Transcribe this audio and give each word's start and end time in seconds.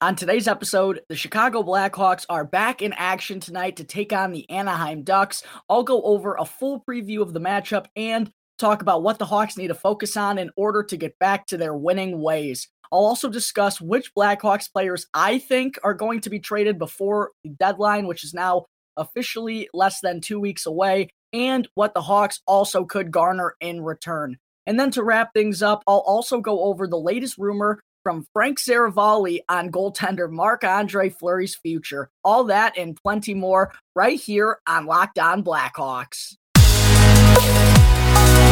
On 0.00 0.14
today's 0.14 0.46
episode, 0.46 1.00
the 1.08 1.16
Chicago 1.16 1.64
Blackhawks 1.64 2.24
are 2.28 2.44
back 2.44 2.82
in 2.82 2.92
action 2.92 3.40
tonight 3.40 3.74
to 3.78 3.84
take 3.84 4.12
on 4.12 4.30
the 4.30 4.48
Anaheim 4.48 5.02
Ducks. 5.02 5.42
I'll 5.68 5.82
go 5.82 6.00
over 6.02 6.36
a 6.36 6.44
full 6.44 6.84
preview 6.88 7.20
of 7.20 7.32
the 7.32 7.40
matchup 7.40 7.86
and 7.96 8.30
talk 8.60 8.80
about 8.80 9.02
what 9.02 9.18
the 9.18 9.24
Hawks 9.24 9.56
need 9.56 9.68
to 9.68 9.74
focus 9.74 10.16
on 10.16 10.38
in 10.38 10.52
order 10.56 10.84
to 10.84 10.96
get 10.96 11.18
back 11.18 11.48
to 11.48 11.56
their 11.56 11.74
winning 11.74 12.22
ways. 12.22 12.68
I'll 12.92 13.00
also 13.00 13.28
discuss 13.28 13.80
which 13.80 14.14
Blackhawks 14.14 14.72
players 14.72 15.08
I 15.14 15.40
think 15.40 15.80
are 15.82 15.94
going 15.94 16.20
to 16.20 16.30
be 16.30 16.38
traded 16.38 16.78
before 16.78 17.32
the 17.42 17.50
deadline, 17.50 18.06
which 18.06 18.22
is 18.22 18.32
now 18.32 18.66
officially 18.96 19.68
less 19.74 20.00
than 20.00 20.20
two 20.20 20.38
weeks 20.38 20.64
away, 20.64 21.08
and 21.32 21.66
what 21.74 21.94
the 21.94 22.02
Hawks 22.02 22.40
also 22.46 22.84
could 22.84 23.10
garner 23.10 23.56
in 23.60 23.82
return. 23.82 24.36
And 24.64 24.78
then 24.78 24.92
to 24.92 25.02
wrap 25.02 25.34
things 25.34 25.60
up, 25.60 25.82
I'll 25.88 26.04
also 26.06 26.40
go 26.40 26.62
over 26.64 26.86
the 26.86 27.00
latest 27.00 27.36
rumor 27.36 27.80
from 28.02 28.26
Frank 28.32 28.58
Seravalli 28.58 29.40
on 29.48 29.70
goaltender 29.70 30.30
Marc 30.30 30.64
Andre 30.64 31.10
Fleury's 31.10 31.54
future. 31.54 32.10
All 32.24 32.44
that 32.44 32.76
and 32.76 32.96
plenty 32.96 33.34
more 33.34 33.72
right 33.94 34.20
here 34.20 34.58
on 34.66 34.86
Locked 34.86 35.18
On 35.18 35.42
Blackhawks. 35.42 36.36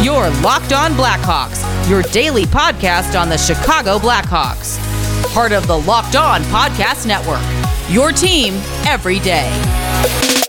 Your 0.03 0.29
Locked 0.41 0.73
On 0.73 0.93
Blackhawks, 0.93 1.89
your 1.89 2.03
daily 2.03 2.45
podcast 2.45 3.21
on 3.21 3.29
the 3.29 3.39
Chicago 3.39 3.99
Blackhawks. 3.99 4.79
Part 5.33 5.53
of 5.53 5.67
the 5.67 5.79
Locked 5.79 6.17
On 6.17 6.43
Podcast 6.43 7.07
Network. 7.07 7.43
Your 7.91 8.13
team 8.13 8.55
every 8.87 9.19
day. 9.19 10.46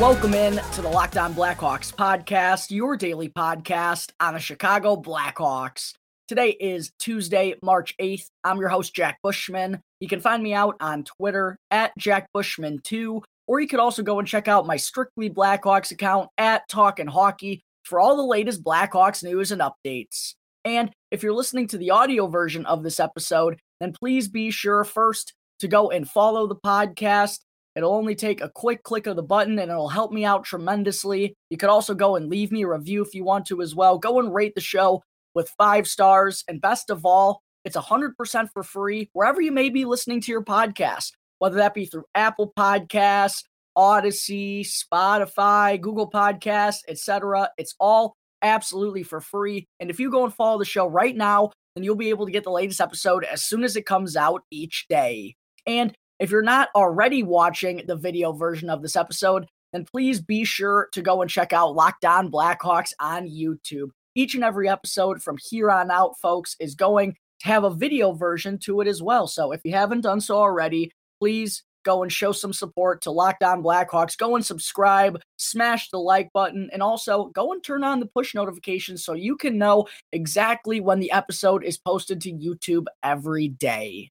Welcome 0.00 0.34
in 0.34 0.60
to 0.72 0.82
the 0.82 0.90
Locked 0.90 1.16
On 1.16 1.32
Blackhawks 1.32 1.90
podcast, 1.90 2.70
your 2.70 2.98
daily 2.98 3.30
podcast 3.30 4.12
on 4.20 4.34
the 4.34 4.40
Chicago 4.40 4.94
Blackhawks. 4.94 5.94
Today 6.28 6.50
is 6.50 6.90
Tuesday, 6.98 7.54
March 7.62 7.94
8th. 7.98 8.26
I'm 8.44 8.58
your 8.58 8.68
host, 8.68 8.94
Jack 8.94 9.16
Bushman. 9.22 9.80
You 10.00 10.08
can 10.08 10.20
find 10.20 10.42
me 10.42 10.52
out 10.52 10.76
on 10.80 11.04
Twitter 11.04 11.56
at 11.70 11.92
Jack 11.96 12.26
Bushman2, 12.36 13.22
or 13.46 13.58
you 13.58 13.66
could 13.66 13.80
also 13.80 14.02
go 14.02 14.18
and 14.18 14.28
check 14.28 14.48
out 14.48 14.66
my 14.66 14.76
Strictly 14.76 15.30
Blackhawks 15.30 15.90
account 15.90 16.28
at 16.36 16.68
Talkin' 16.68 17.06
Hockey 17.06 17.62
for 17.82 17.98
all 17.98 18.18
the 18.18 18.22
latest 18.22 18.62
Blackhawks 18.62 19.24
news 19.24 19.50
and 19.50 19.62
updates. 19.62 20.34
And 20.66 20.90
if 21.10 21.22
you're 21.22 21.32
listening 21.32 21.68
to 21.68 21.78
the 21.78 21.92
audio 21.92 22.26
version 22.26 22.66
of 22.66 22.82
this 22.82 23.00
episode, 23.00 23.58
then 23.80 23.94
please 23.94 24.28
be 24.28 24.50
sure 24.50 24.84
first 24.84 25.32
to 25.60 25.68
go 25.68 25.90
and 25.90 26.06
follow 26.06 26.46
the 26.46 26.56
podcast 26.56 27.38
It'll 27.76 27.92
only 27.92 28.14
take 28.14 28.40
a 28.40 28.48
quick 28.48 28.82
click 28.82 29.06
of 29.06 29.16
the 29.16 29.22
button 29.22 29.58
and 29.58 29.70
it'll 29.70 29.90
help 29.90 30.10
me 30.10 30.24
out 30.24 30.44
tremendously. 30.44 31.34
You 31.50 31.58
could 31.58 31.68
also 31.68 31.94
go 31.94 32.16
and 32.16 32.30
leave 32.30 32.50
me 32.50 32.62
a 32.62 32.68
review 32.68 33.02
if 33.02 33.14
you 33.14 33.22
want 33.22 33.46
to 33.48 33.60
as 33.60 33.74
well. 33.74 33.98
Go 33.98 34.18
and 34.18 34.34
rate 34.34 34.54
the 34.54 34.62
show 34.62 35.02
with 35.34 35.54
five 35.58 35.86
stars. 35.86 36.42
And 36.48 36.60
best 36.60 36.88
of 36.88 37.04
all, 37.04 37.42
it's 37.66 37.76
100% 37.76 38.48
for 38.52 38.62
free 38.62 39.10
wherever 39.12 39.42
you 39.42 39.52
may 39.52 39.68
be 39.68 39.84
listening 39.84 40.22
to 40.22 40.32
your 40.32 40.42
podcast, 40.42 41.12
whether 41.38 41.56
that 41.56 41.74
be 41.74 41.84
through 41.84 42.04
Apple 42.14 42.52
Podcasts, 42.58 43.42
Audacy, 43.76 44.66
Spotify, 44.66 45.78
Google 45.78 46.10
Podcasts, 46.10 46.80
etc. 46.88 47.50
It's 47.58 47.74
all 47.78 48.16
absolutely 48.40 49.02
for 49.02 49.20
free. 49.20 49.66
And 49.80 49.90
if 49.90 50.00
you 50.00 50.10
go 50.10 50.24
and 50.24 50.32
follow 50.32 50.58
the 50.58 50.64
show 50.64 50.86
right 50.86 51.14
now, 51.14 51.50
then 51.74 51.84
you'll 51.84 51.96
be 51.96 52.08
able 52.08 52.24
to 52.24 52.32
get 52.32 52.44
the 52.44 52.50
latest 52.50 52.80
episode 52.80 53.24
as 53.24 53.44
soon 53.44 53.64
as 53.64 53.76
it 53.76 53.84
comes 53.84 54.16
out 54.16 54.42
each 54.50 54.86
day. 54.88 55.34
And 55.66 55.94
if 56.18 56.30
you're 56.30 56.42
not 56.42 56.68
already 56.74 57.22
watching 57.22 57.82
the 57.86 57.96
video 57.96 58.32
version 58.32 58.70
of 58.70 58.82
this 58.82 58.96
episode, 58.96 59.46
then 59.72 59.84
please 59.84 60.20
be 60.20 60.44
sure 60.44 60.88
to 60.92 61.02
go 61.02 61.22
and 61.22 61.30
check 61.30 61.52
out 61.52 61.74
Locked 61.74 62.04
On 62.04 62.30
Blackhawks 62.30 62.92
on 63.00 63.28
YouTube. 63.28 63.90
Each 64.14 64.34
and 64.34 64.44
every 64.44 64.68
episode 64.68 65.22
from 65.22 65.36
here 65.42 65.70
on 65.70 65.90
out, 65.90 66.18
folks, 66.18 66.56
is 66.58 66.74
going 66.74 67.16
to 67.40 67.48
have 67.48 67.64
a 67.64 67.70
video 67.70 68.12
version 68.12 68.58
to 68.60 68.80
it 68.80 68.88
as 68.88 69.02
well. 69.02 69.26
So 69.26 69.52
if 69.52 69.60
you 69.64 69.72
haven't 69.72 70.00
done 70.02 70.20
so 70.20 70.36
already, 70.36 70.90
please 71.20 71.62
go 71.84 72.02
and 72.02 72.10
show 72.10 72.32
some 72.32 72.52
support 72.52 73.02
to 73.02 73.10
Locked 73.10 73.42
On 73.42 73.62
Blackhawks. 73.62 74.16
Go 74.16 74.34
and 74.34 74.44
subscribe, 74.44 75.20
smash 75.36 75.90
the 75.90 75.98
like 75.98 76.32
button, 76.32 76.70
and 76.72 76.82
also 76.82 77.26
go 77.26 77.52
and 77.52 77.62
turn 77.62 77.84
on 77.84 78.00
the 78.00 78.06
push 78.06 78.34
notifications 78.34 79.04
so 79.04 79.12
you 79.12 79.36
can 79.36 79.58
know 79.58 79.86
exactly 80.12 80.80
when 80.80 80.98
the 80.98 81.12
episode 81.12 81.62
is 81.62 81.76
posted 81.76 82.20
to 82.22 82.32
YouTube 82.32 82.86
every 83.02 83.48
day. 83.48 84.10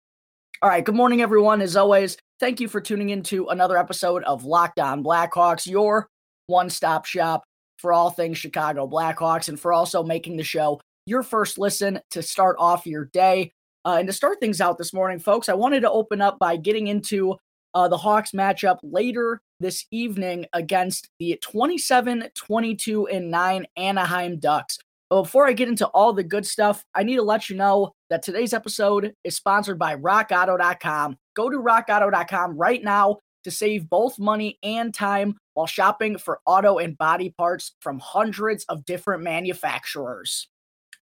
All 0.62 0.70
right. 0.70 0.86
Good 0.86 0.96
morning, 0.96 1.22
everyone. 1.22 1.62
As 1.62 1.76
always, 1.76 2.16
thank 2.40 2.62
you 2.62 2.70
for 2.70 2.80
tuning 2.80 3.10
into 3.10 3.48
another 3.48 3.78
episode 3.78 4.24
of 4.24 4.46
Locked 4.46 4.80
On 4.80 5.04
Blackhawks, 5.04 5.68
your 5.68 6.08
one 6.48 6.70
stop 6.70 7.06
shop 7.06 7.44
for 7.78 7.92
all 7.92 8.10
things 8.10 8.38
Chicago 8.38 8.88
Blackhawks, 8.88 9.50
and 9.50 9.60
for 9.60 9.74
also 9.74 10.02
making 10.02 10.38
the 10.38 10.44
show 10.44 10.80
your 11.06 11.24
first 11.24 11.58
listen 11.58 12.00
to 12.12 12.22
start 12.22 12.56
off 12.58 12.88
your 12.88 13.06
day. 13.06 13.52
Uh, 13.84 13.98
and 14.00 14.08
to 14.08 14.14
start 14.14 14.40
things 14.40 14.62
out 14.62 14.78
this 14.78 14.94
morning, 14.94 15.20
folks, 15.20 15.50
I 15.50 15.54
wanted 15.54 15.82
to 15.82 15.92
open 15.92 16.22
up 16.22 16.40
by 16.40 16.56
getting 16.56 16.88
into 16.88 17.36
uh, 17.74 17.90
the 17.90 17.98
Hawks 17.98 18.32
matchup 18.32 18.80
later 18.82 19.42
this 19.60 19.86
evening 19.92 20.46
against 20.54 21.10
the 21.20 21.38
27 21.42 22.30
22 22.34 23.08
and 23.08 23.30
9 23.30 23.68
Anaheim 23.76 24.40
Ducks. 24.40 24.78
But 25.10 25.24
before 25.24 25.48
I 25.48 25.54
get 25.54 25.68
into 25.68 25.88
all 25.88 26.14
the 26.14 26.24
good 26.24 26.46
stuff, 26.46 26.84
I 26.96 27.04
need 27.04 27.18
to 27.18 27.22
let 27.22 27.50
you 27.50 27.56
know 27.56 27.94
that 28.10 28.24
today's 28.24 28.54
episode 28.54 29.14
is 29.24 29.36
sponsored 29.36 29.78
by 29.78 29.96
rockauto.com. 29.96 31.18
Go 31.36 31.50
to 31.50 31.58
rockauto.com 31.58 32.58
right 32.58 32.84
now 32.84 33.20
to 33.44 33.52
save 33.52 33.90
both 33.90 34.18
money 34.18 34.58
and 34.64 34.94
time 34.94 35.36
while 35.54 35.68
shopping 35.68 36.18
for 36.18 36.40
auto 36.46 36.80
and 36.80 36.98
body 36.98 37.34
parts 37.38 37.76
from 37.80 38.00
hundreds 38.00 38.66
of 38.66 38.84
different 38.86 39.24
manufacturers. 39.24 40.48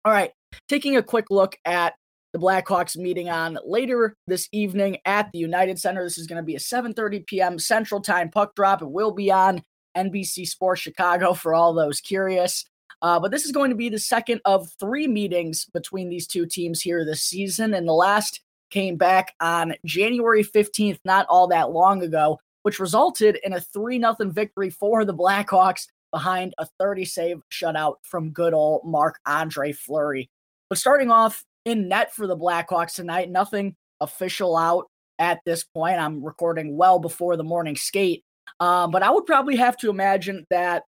All 0.04 0.12
right, 0.12 0.30
taking 0.68 0.96
a 0.96 1.02
quick 1.02 1.26
look 1.30 1.56
at 1.66 1.94
the 2.32 2.38
Blackhawks 2.38 2.96
meeting 2.96 3.28
on 3.28 3.58
later 3.66 4.14
this 4.26 4.48
evening 4.52 4.98
at 5.04 5.30
the 5.32 5.38
United 5.38 5.78
Center. 5.78 6.02
This 6.02 6.16
is 6.16 6.26
going 6.26 6.42
to 6.42 6.46
be 6.46 6.54
a 6.54 6.58
7:30 6.58 7.26
p.m. 7.26 7.58
Central 7.58 8.00
Time 8.00 8.30
puck 8.30 8.54
drop. 8.54 8.80
It 8.80 8.90
will 8.90 9.12
be 9.12 9.30
on 9.30 9.62
NBC 9.96 10.46
Sports 10.46 10.80
Chicago 10.80 11.34
for 11.34 11.54
all 11.54 11.74
those 11.74 12.00
curious. 12.00 12.64
Uh, 13.02 13.18
but 13.18 13.30
this 13.30 13.44
is 13.44 13.52
going 13.52 13.70
to 13.70 13.76
be 13.76 13.88
the 13.88 13.98
second 13.98 14.40
of 14.44 14.70
three 14.78 15.08
meetings 15.08 15.66
between 15.72 16.08
these 16.08 16.26
two 16.26 16.46
teams 16.46 16.80
here 16.80 17.04
this 17.04 17.22
season. 17.22 17.74
And 17.74 17.88
the 17.88 17.92
last 17.92 18.40
came 18.70 18.96
back 18.96 19.34
on 19.40 19.74
January 19.84 20.44
15th, 20.44 21.00
not 21.04 21.26
all 21.28 21.48
that 21.48 21.70
long 21.70 22.02
ago, 22.02 22.38
which 22.62 22.78
resulted 22.78 23.38
in 23.42 23.52
a 23.52 23.60
3 23.60 23.98
0 23.98 24.14
victory 24.30 24.70
for 24.70 25.04
the 25.04 25.14
Blackhawks 25.14 25.86
behind 26.12 26.54
a 26.58 26.66
30 26.78 27.04
save 27.04 27.40
shutout 27.50 27.96
from 28.02 28.30
good 28.30 28.52
old 28.52 28.82
Marc 28.84 29.18
Andre 29.26 29.72
Fleury. 29.72 30.28
But 30.68 30.78
starting 30.78 31.10
off 31.10 31.44
in 31.64 31.88
net 31.88 32.14
for 32.14 32.26
the 32.26 32.36
Blackhawks 32.36 32.94
tonight, 32.94 33.30
nothing 33.30 33.76
official 34.00 34.56
out 34.56 34.86
at 35.18 35.40
this 35.44 35.64
point. 35.64 35.98
I'm 35.98 36.24
recording 36.24 36.76
well 36.76 36.98
before 36.98 37.36
the 37.36 37.44
morning 37.44 37.76
skate. 37.76 38.24
Um, 38.58 38.90
but 38.90 39.02
I 39.02 39.10
would 39.10 39.26
probably 39.26 39.56
have 39.56 39.76
to 39.78 39.90
imagine 39.90 40.46
that 40.50 40.84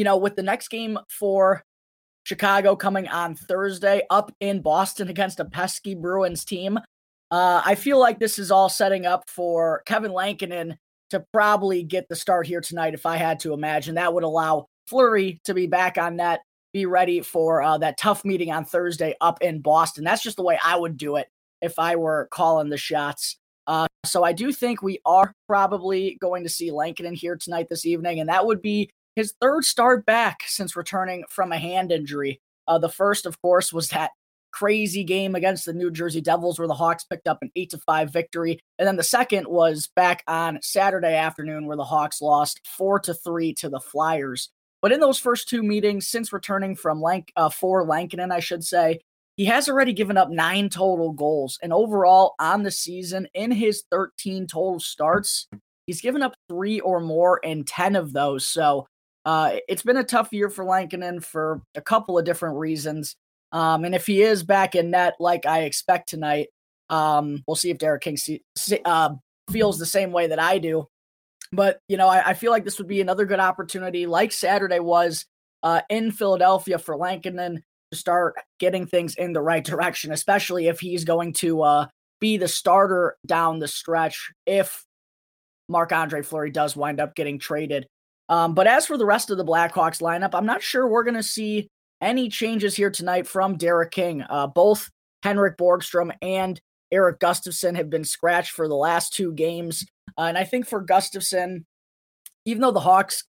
you 0.00 0.04
know, 0.04 0.16
with 0.16 0.34
the 0.34 0.42
next 0.42 0.68
game 0.68 0.98
for 1.10 1.62
Chicago 2.24 2.74
coming 2.74 3.06
on 3.08 3.34
Thursday 3.34 4.00
up 4.08 4.32
in 4.40 4.62
Boston 4.62 5.10
against 5.10 5.40
a 5.40 5.44
pesky 5.44 5.94
Bruins 5.94 6.42
team, 6.42 6.78
uh, 7.30 7.60
I 7.62 7.74
feel 7.74 8.00
like 8.00 8.18
this 8.18 8.38
is 8.38 8.50
all 8.50 8.70
setting 8.70 9.04
up 9.04 9.28
for 9.28 9.82
Kevin 9.84 10.14
Lankinen 10.14 10.78
to 11.10 11.22
probably 11.34 11.82
get 11.82 12.08
the 12.08 12.16
start 12.16 12.46
here 12.46 12.62
tonight. 12.62 12.94
If 12.94 13.04
I 13.04 13.18
had 13.18 13.40
to 13.40 13.52
imagine, 13.52 13.96
that 13.96 14.14
would 14.14 14.24
allow 14.24 14.68
Fleury 14.86 15.38
to 15.44 15.52
be 15.52 15.66
back 15.66 15.98
on 15.98 16.16
net, 16.16 16.40
be 16.72 16.86
ready 16.86 17.20
for 17.20 17.60
uh, 17.60 17.76
that 17.76 17.98
tough 17.98 18.24
meeting 18.24 18.50
on 18.50 18.64
Thursday 18.64 19.14
up 19.20 19.42
in 19.42 19.60
Boston. 19.60 20.02
That's 20.02 20.22
just 20.22 20.38
the 20.38 20.42
way 20.42 20.58
I 20.64 20.78
would 20.78 20.96
do 20.96 21.16
it 21.16 21.28
if 21.60 21.78
I 21.78 21.96
were 21.96 22.26
calling 22.30 22.70
the 22.70 22.78
shots. 22.78 23.36
Uh, 23.66 23.86
so 24.06 24.24
I 24.24 24.32
do 24.32 24.50
think 24.50 24.80
we 24.80 24.98
are 25.04 25.34
probably 25.46 26.16
going 26.22 26.44
to 26.44 26.48
see 26.48 26.70
Lankinen 26.70 27.12
here 27.12 27.36
tonight 27.36 27.66
this 27.68 27.84
evening, 27.84 28.18
and 28.18 28.30
that 28.30 28.46
would 28.46 28.62
be 28.62 28.88
his 29.16 29.34
third 29.40 29.64
start 29.64 30.06
back 30.06 30.42
since 30.46 30.76
returning 30.76 31.24
from 31.28 31.52
a 31.52 31.58
hand 31.58 31.92
injury. 31.92 32.40
Uh, 32.66 32.78
the 32.78 32.88
first, 32.88 33.26
of 33.26 33.40
course, 33.42 33.72
was 33.72 33.88
that 33.88 34.10
crazy 34.52 35.04
game 35.04 35.34
against 35.34 35.64
the 35.64 35.72
New 35.72 35.90
Jersey 35.90 36.20
Devils 36.20 36.58
where 36.58 36.68
the 36.68 36.74
Hawks 36.74 37.04
picked 37.04 37.28
up 37.28 37.38
an 37.42 37.50
8 37.54 37.70
to 37.70 37.78
5 37.78 38.12
victory. 38.12 38.60
And 38.78 38.86
then 38.86 38.96
the 38.96 39.02
second 39.02 39.46
was 39.46 39.88
back 39.94 40.22
on 40.26 40.58
Saturday 40.62 41.14
afternoon 41.14 41.66
where 41.66 41.76
the 41.76 41.84
Hawks 41.84 42.20
lost 42.20 42.60
4 42.66 43.00
to 43.00 43.14
3 43.14 43.54
to 43.54 43.68
the 43.68 43.80
Flyers. 43.80 44.50
But 44.82 44.92
in 44.92 45.00
those 45.00 45.18
first 45.18 45.48
two 45.48 45.62
meetings 45.62 46.08
since 46.08 46.32
returning 46.32 46.74
from 46.74 47.02
Lank 47.02 47.32
uh, 47.36 47.50
for 47.50 47.84
Lankinen, 47.84 48.32
I 48.32 48.40
should 48.40 48.64
say, 48.64 49.00
he 49.36 49.44
has 49.46 49.68
already 49.68 49.92
given 49.92 50.16
up 50.16 50.30
9 50.30 50.68
total 50.68 51.12
goals 51.12 51.58
and 51.62 51.72
overall 51.72 52.34
on 52.38 52.62
the 52.62 52.70
season 52.70 53.28
in 53.34 53.50
his 53.50 53.84
13 53.90 54.46
total 54.46 54.80
starts, 54.80 55.48
he's 55.86 56.00
given 56.00 56.22
up 56.22 56.34
3 56.48 56.80
or 56.80 57.00
more 57.00 57.38
in 57.38 57.64
10 57.64 57.96
of 57.96 58.12
those. 58.12 58.46
So 58.46 58.86
uh, 59.24 59.56
it's 59.68 59.82
been 59.82 59.96
a 59.96 60.04
tough 60.04 60.32
year 60.32 60.48
for 60.48 60.64
Lankinen 60.64 61.20
for 61.20 61.62
a 61.74 61.80
couple 61.80 62.18
of 62.18 62.24
different 62.24 62.56
reasons. 62.56 63.16
Um, 63.52 63.84
and 63.84 63.94
if 63.94 64.06
he 64.06 64.22
is 64.22 64.42
back 64.42 64.74
in 64.74 64.90
net 64.90 65.14
like 65.18 65.44
I 65.46 65.62
expect 65.62 66.08
tonight, 66.08 66.48
um, 66.88 67.42
we'll 67.46 67.56
see 67.56 67.70
if 67.70 67.78
Derek 67.78 68.02
King 68.02 68.16
see, 68.16 68.42
uh, 68.84 69.10
feels 69.50 69.78
the 69.78 69.86
same 69.86 70.12
way 70.12 70.28
that 70.28 70.38
I 70.38 70.58
do. 70.58 70.88
But, 71.52 71.80
you 71.88 71.96
know, 71.96 72.08
I, 72.08 72.28
I, 72.28 72.34
feel 72.34 72.52
like 72.52 72.64
this 72.64 72.78
would 72.78 72.86
be 72.86 73.00
another 73.00 73.24
good 73.24 73.40
opportunity, 73.40 74.06
like 74.06 74.30
Saturday 74.30 74.78
was 74.78 75.26
uh, 75.64 75.80
in 75.90 76.12
Philadelphia 76.12 76.78
for 76.78 76.96
Lankinen, 76.96 77.62
to 77.90 77.98
start 77.98 78.34
getting 78.58 78.86
things 78.86 79.16
in 79.16 79.32
the 79.32 79.42
right 79.42 79.64
direction, 79.64 80.12
especially 80.12 80.68
if 80.68 80.80
he's 80.80 81.04
going 81.04 81.32
to 81.34 81.62
uh, 81.62 81.86
be 82.20 82.36
the 82.36 82.48
starter 82.48 83.16
down 83.26 83.58
the 83.58 83.68
stretch 83.68 84.30
if 84.46 84.84
Marc 85.68 85.92
Andre 85.92 86.22
Fleury 86.22 86.50
does 86.50 86.76
wind 86.76 87.00
up 87.00 87.14
getting 87.14 87.38
traded. 87.38 87.86
Um, 88.30 88.54
but 88.54 88.68
as 88.68 88.86
for 88.86 88.96
the 88.96 89.04
rest 89.04 89.28
of 89.30 89.36
the 89.36 89.44
Blackhawks 89.44 90.00
lineup, 90.00 90.30
I'm 90.34 90.46
not 90.46 90.62
sure 90.62 90.88
we're 90.88 91.02
going 91.02 91.14
to 91.14 91.22
see 91.22 91.68
any 92.00 92.28
changes 92.28 92.76
here 92.76 92.90
tonight 92.90 93.26
from 93.26 93.56
Derek 93.56 93.90
King. 93.90 94.22
Uh, 94.22 94.46
both 94.46 94.88
Henrik 95.22 95.58
Borgstrom 95.58 96.12
and 96.22 96.58
Erik 96.92 97.18
Gustafsson 97.18 97.76
have 97.76 97.90
been 97.90 98.04
scratched 98.04 98.52
for 98.52 98.68
the 98.68 98.76
last 98.76 99.12
two 99.12 99.32
games. 99.32 99.84
Uh, 100.16 100.22
and 100.22 100.38
I 100.38 100.44
think 100.44 100.66
for 100.66 100.84
Gustafsson, 100.84 101.64
even 102.44 102.62
though 102.62 102.70
the 102.70 102.80
Hawks 102.80 103.24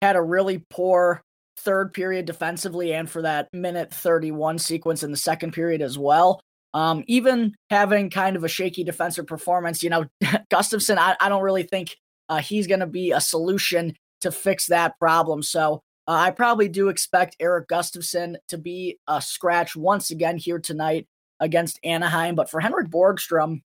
had 0.00 0.16
a 0.16 0.22
really 0.22 0.64
poor 0.70 1.22
third 1.58 1.92
period 1.92 2.24
defensively 2.24 2.92
and 2.92 3.10
for 3.10 3.22
that 3.22 3.48
minute 3.52 3.92
31 3.92 4.58
sequence 4.58 5.02
in 5.02 5.10
the 5.10 5.16
second 5.16 5.52
period 5.52 5.82
as 5.82 5.98
well, 5.98 6.40
um, 6.74 7.04
even 7.08 7.54
having 7.70 8.08
kind 8.08 8.36
of 8.36 8.44
a 8.44 8.48
shaky 8.48 8.84
defensive 8.84 9.26
performance, 9.26 9.82
you 9.82 9.90
know, 9.90 10.06
Gustafson, 10.50 10.98
I, 10.98 11.16
I 11.20 11.28
don't 11.28 11.42
really 11.42 11.64
think 11.64 11.96
uh, 12.28 12.38
he's 12.38 12.66
going 12.66 12.80
to 12.80 12.86
be 12.86 13.10
a 13.10 13.20
solution 13.20 13.94
to 14.22 14.32
fix 14.32 14.66
that 14.66 14.98
problem. 14.98 15.42
So 15.42 15.82
uh, 16.08 16.12
I 16.12 16.30
probably 16.30 16.68
do 16.68 16.88
expect 16.88 17.36
Erik 17.38 17.68
Gustafsson 17.68 18.36
to 18.48 18.58
be 18.58 18.98
a 19.06 19.22
scratch 19.22 19.76
once 19.76 20.10
again 20.10 20.36
here 20.36 20.58
tonight 20.58 21.06
against 21.40 21.78
Anaheim. 21.84 22.34
But 22.34 22.50
for 22.50 22.60
Henrik 22.60 22.88
Borgstrom, 22.88 23.62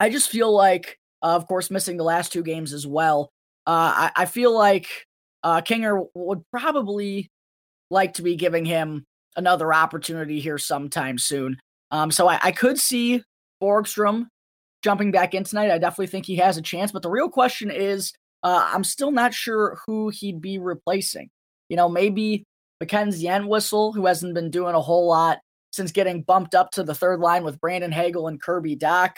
I 0.00 0.10
just 0.10 0.30
feel 0.30 0.52
like, 0.52 0.98
uh, 1.22 1.34
of 1.34 1.46
course, 1.46 1.70
missing 1.70 1.96
the 1.96 2.04
last 2.04 2.32
two 2.32 2.42
games 2.42 2.72
as 2.72 2.86
well. 2.86 3.30
Uh, 3.66 3.92
I, 3.94 4.10
I, 4.16 4.24
feel 4.24 4.54
like 4.54 4.88
uh, 5.42 5.60
Kinger 5.60 6.06
would 6.14 6.42
probably 6.50 7.30
like 7.90 8.14
to 8.14 8.22
be 8.22 8.34
giving 8.34 8.64
him 8.64 9.04
another 9.36 9.74
opportunity 9.74 10.40
here 10.40 10.56
sometime 10.56 11.18
soon. 11.18 11.58
Um, 11.90 12.10
so 12.10 12.28
I, 12.28 12.38
I 12.42 12.52
could 12.52 12.78
see 12.78 13.22
Borgstrom 13.62 14.26
jumping 14.82 15.10
back 15.10 15.34
in 15.34 15.44
tonight. 15.44 15.70
I 15.70 15.78
definitely 15.78 16.06
think 16.06 16.24
he 16.24 16.36
has 16.36 16.56
a 16.56 16.62
chance. 16.62 16.92
But 16.92 17.02
the 17.02 17.10
real 17.10 17.28
question 17.28 17.70
is, 17.70 18.12
uh, 18.42 18.70
I'm 18.72 18.84
still 18.84 19.10
not 19.10 19.34
sure 19.34 19.78
who 19.86 20.10
he'd 20.10 20.40
be 20.40 20.58
replacing. 20.58 21.30
You 21.68 21.76
know, 21.76 21.88
maybe 21.88 22.44
Mackenzie 22.80 23.28
Entwistle, 23.28 23.92
who 23.92 24.06
hasn't 24.06 24.34
been 24.34 24.50
doing 24.50 24.74
a 24.74 24.80
whole 24.80 25.06
lot 25.06 25.38
since 25.72 25.92
getting 25.92 26.22
bumped 26.22 26.54
up 26.54 26.70
to 26.72 26.82
the 26.82 26.94
third 26.94 27.20
line 27.20 27.44
with 27.44 27.60
Brandon 27.60 27.92
Hagel 27.92 28.28
and 28.28 28.40
Kirby 28.40 28.76
Dach. 28.76 29.12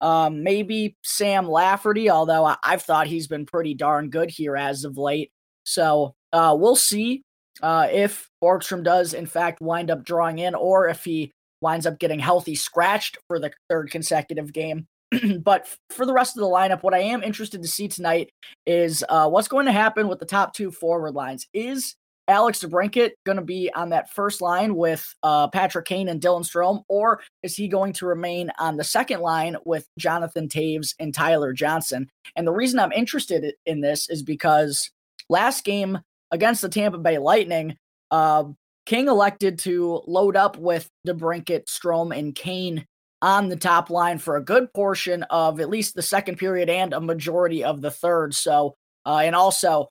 Um, 0.00 0.42
maybe 0.42 0.96
Sam 1.04 1.48
Lafferty, 1.48 2.10
although 2.10 2.44
I- 2.44 2.56
have 2.64 2.82
thought 2.82 3.06
he's 3.06 3.28
been 3.28 3.46
pretty 3.46 3.74
darn 3.74 4.10
good 4.10 4.30
here 4.30 4.56
as 4.56 4.84
of 4.84 4.98
late. 4.98 5.30
So 5.64 6.14
uh, 6.32 6.56
we'll 6.58 6.74
see 6.76 7.22
uh, 7.62 7.86
if 7.90 8.28
Borgstrom 8.42 8.82
does, 8.82 9.14
in 9.14 9.26
fact, 9.26 9.60
wind 9.60 9.90
up 9.90 10.04
drawing 10.04 10.38
in 10.40 10.56
or 10.56 10.88
if 10.88 11.04
he 11.04 11.30
winds 11.60 11.86
up 11.86 12.00
getting 12.00 12.18
healthy 12.18 12.56
scratched 12.56 13.16
for 13.28 13.38
the 13.38 13.52
third 13.68 13.90
consecutive 13.90 14.52
game. 14.52 14.88
but 15.42 15.68
for 15.90 16.06
the 16.06 16.12
rest 16.12 16.36
of 16.36 16.40
the 16.40 16.48
lineup, 16.48 16.82
what 16.82 16.94
I 16.94 17.00
am 17.00 17.22
interested 17.22 17.62
to 17.62 17.68
see 17.68 17.88
tonight 17.88 18.30
is 18.66 19.04
uh, 19.08 19.28
what's 19.28 19.48
going 19.48 19.66
to 19.66 19.72
happen 19.72 20.08
with 20.08 20.18
the 20.18 20.26
top 20.26 20.54
two 20.54 20.70
forward 20.70 21.14
lines. 21.14 21.46
Is 21.52 21.96
Alex 22.28 22.60
DeBrincat 22.60 23.10
going 23.26 23.36
to 23.36 23.44
be 23.44 23.70
on 23.74 23.90
that 23.90 24.10
first 24.10 24.40
line 24.40 24.74
with 24.74 25.14
uh, 25.22 25.48
Patrick 25.48 25.86
Kane 25.86 26.08
and 26.08 26.20
Dylan 26.20 26.48
Strome, 26.48 26.82
or 26.88 27.20
is 27.42 27.56
he 27.56 27.68
going 27.68 27.92
to 27.94 28.06
remain 28.06 28.50
on 28.58 28.76
the 28.76 28.84
second 28.84 29.20
line 29.20 29.56
with 29.64 29.86
Jonathan 29.98 30.48
Toews 30.48 30.94
and 30.98 31.12
Tyler 31.12 31.52
Johnson? 31.52 32.08
And 32.36 32.46
the 32.46 32.52
reason 32.52 32.78
I'm 32.78 32.92
interested 32.92 33.54
in 33.66 33.80
this 33.80 34.08
is 34.08 34.22
because 34.22 34.90
last 35.28 35.64
game 35.64 35.98
against 36.30 36.62
the 36.62 36.68
Tampa 36.68 36.98
Bay 36.98 37.18
Lightning, 37.18 37.76
uh, 38.10 38.44
King 38.86 39.08
elected 39.08 39.58
to 39.60 40.02
load 40.06 40.36
up 40.36 40.56
with 40.56 40.88
DeBrincat, 41.06 41.66
Strome, 41.66 42.16
and 42.16 42.34
Kane 42.34 42.86
on 43.22 43.48
the 43.48 43.56
top 43.56 43.88
line 43.88 44.18
for 44.18 44.36
a 44.36 44.44
good 44.44 44.72
portion 44.74 45.22
of 45.24 45.60
at 45.60 45.70
least 45.70 45.94
the 45.94 46.02
second 46.02 46.36
period 46.36 46.68
and 46.68 46.92
a 46.92 47.00
majority 47.00 47.62
of 47.62 47.80
the 47.80 47.90
third. 47.90 48.34
So, 48.34 48.74
uh, 49.06 49.20
and 49.22 49.36
also 49.36 49.88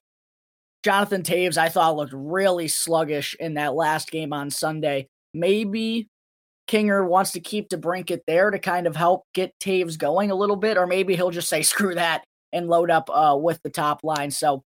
Jonathan 0.84 1.22
Toews, 1.22 1.56
I 1.56 1.70
thought 1.70 1.96
looked 1.96 2.12
really 2.14 2.68
sluggish 2.68 3.34
in 3.40 3.54
that 3.54 3.74
last 3.74 4.10
game 4.10 4.34
on 4.34 4.50
Sunday. 4.50 5.08
Maybe 5.32 6.08
Kinger 6.68 7.08
wants 7.08 7.32
to 7.32 7.40
keep 7.40 7.70
DeBrincat 7.70 8.20
there 8.26 8.50
to 8.50 8.58
kind 8.58 8.86
of 8.86 8.94
help 8.94 9.24
get 9.32 9.58
Toews 9.60 9.96
going 9.96 10.30
a 10.30 10.34
little 10.34 10.56
bit, 10.56 10.76
or 10.76 10.86
maybe 10.86 11.16
he'll 11.16 11.30
just 11.30 11.48
say 11.48 11.62
screw 11.62 11.94
that 11.94 12.24
and 12.52 12.68
load 12.68 12.90
up 12.90 13.08
uh, 13.10 13.36
with 13.40 13.60
the 13.62 13.70
top 13.70 14.00
line. 14.04 14.30
So 14.30 14.62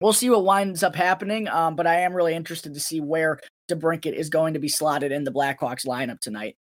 we'll 0.00 0.12
see 0.12 0.28
what 0.28 0.44
winds 0.44 0.82
up 0.82 0.96
happening. 0.96 1.46
Um, 1.46 1.76
but 1.76 1.86
I 1.86 2.00
am 2.00 2.14
really 2.14 2.34
interested 2.34 2.74
to 2.74 2.80
see 2.80 3.00
where 3.00 3.38
DeBrincat 3.70 4.12
is 4.12 4.28
going 4.28 4.54
to 4.54 4.60
be 4.60 4.68
slotted 4.68 5.12
in 5.12 5.22
the 5.22 5.30
Blackhawks 5.30 5.86
lineup 5.86 6.18
tonight. 6.18 6.56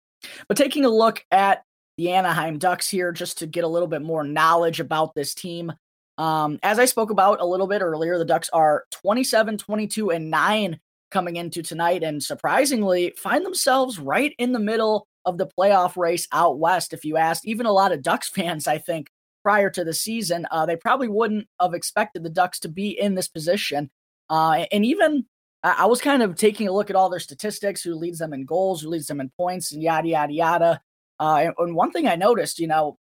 But 0.49 0.57
taking 0.57 0.85
a 0.85 0.91
look 0.91 1.25
at 1.31 1.63
the 1.97 2.11
Anaheim 2.11 2.59
Ducks 2.59 2.89
here, 2.89 3.13
just 3.13 3.39
to 3.39 3.47
get 3.47 3.65
a 3.65 3.69
little 3.69 3.89
bit 3.89 4.03
more 4.03 4.25
knowledge 4.25 4.81
about 4.81 5.15
this 5.15 5.35
team. 5.35 5.73
Um, 6.19 6.59
as 6.63 6.79
I 6.79 6.85
spoke 6.85 7.11
about 7.11 7.41
a 7.41 7.47
little 7.47 7.67
bit 7.67 7.83
earlier, 7.83 8.19
the 8.19 8.25
Ducks 8.25 8.49
are 8.53 8.85
27, 8.93 9.59
22, 9.59 10.11
and 10.11 10.31
9 10.31 10.81
coming 11.11 11.37
into 11.37 11.63
tonight, 11.63 12.03
and 12.03 12.23
surprisingly 12.23 13.15
find 13.17 13.45
themselves 13.45 13.99
right 13.99 14.35
in 14.39 14.53
the 14.53 14.59
middle 14.59 15.07
of 15.25 15.39
the 15.39 15.49
playoff 15.59 15.97
race 15.97 16.29
out 16.33 16.59
west. 16.59 16.93
If 16.93 17.05
you 17.05 17.17
asked 17.17 17.47
even 17.47 17.67
a 17.67 17.73
lot 17.73 17.93
of 17.93 18.03
Ducks 18.03 18.29
fans, 18.35 18.67
I 18.67 18.79
think 18.79 19.09
prior 19.43 19.71
to 19.71 19.85
the 19.85 19.95
season, 19.95 20.47
uh, 20.51 20.67
they 20.67 20.77
probably 20.77 21.09
wouldn't 21.09 21.47
have 21.61 21.75
expected 21.75 22.25
the 22.25 22.31
Ducks 22.31 22.61
to 22.61 22.69
be 22.69 22.99
in 22.99 23.15
this 23.15 23.29
position. 23.29 23.91
Uh, 24.29 24.65
and 24.73 24.85
even 24.85 25.25
I 25.79 25.87
was 25.87 26.01
kind 26.01 26.23
of 26.23 26.37
taking 26.37 26.69
a 26.69 26.73
look 26.73 26.91
at 26.91 26.97
all 26.97 27.09
their 27.09 27.19
statistics, 27.19 27.83
who 27.83 27.95
leads 27.95 28.19
them 28.19 28.33
in 28.33 28.45
goals, 28.45 28.83
who 28.83 28.89
leads 28.89 29.07
them 29.07 29.21
in 29.21 29.31
points, 29.37 29.73
and 29.73 29.83
yada 29.83 30.09
yada 30.09 30.33
yada. 30.33 30.81
Uh, 31.19 31.37
and, 31.37 31.55
and, 31.59 31.75
one 31.75 31.91
thing 31.91 32.07
I 32.07 32.15
noticed, 32.15 32.59
you 32.59 32.67
know, 32.67 32.99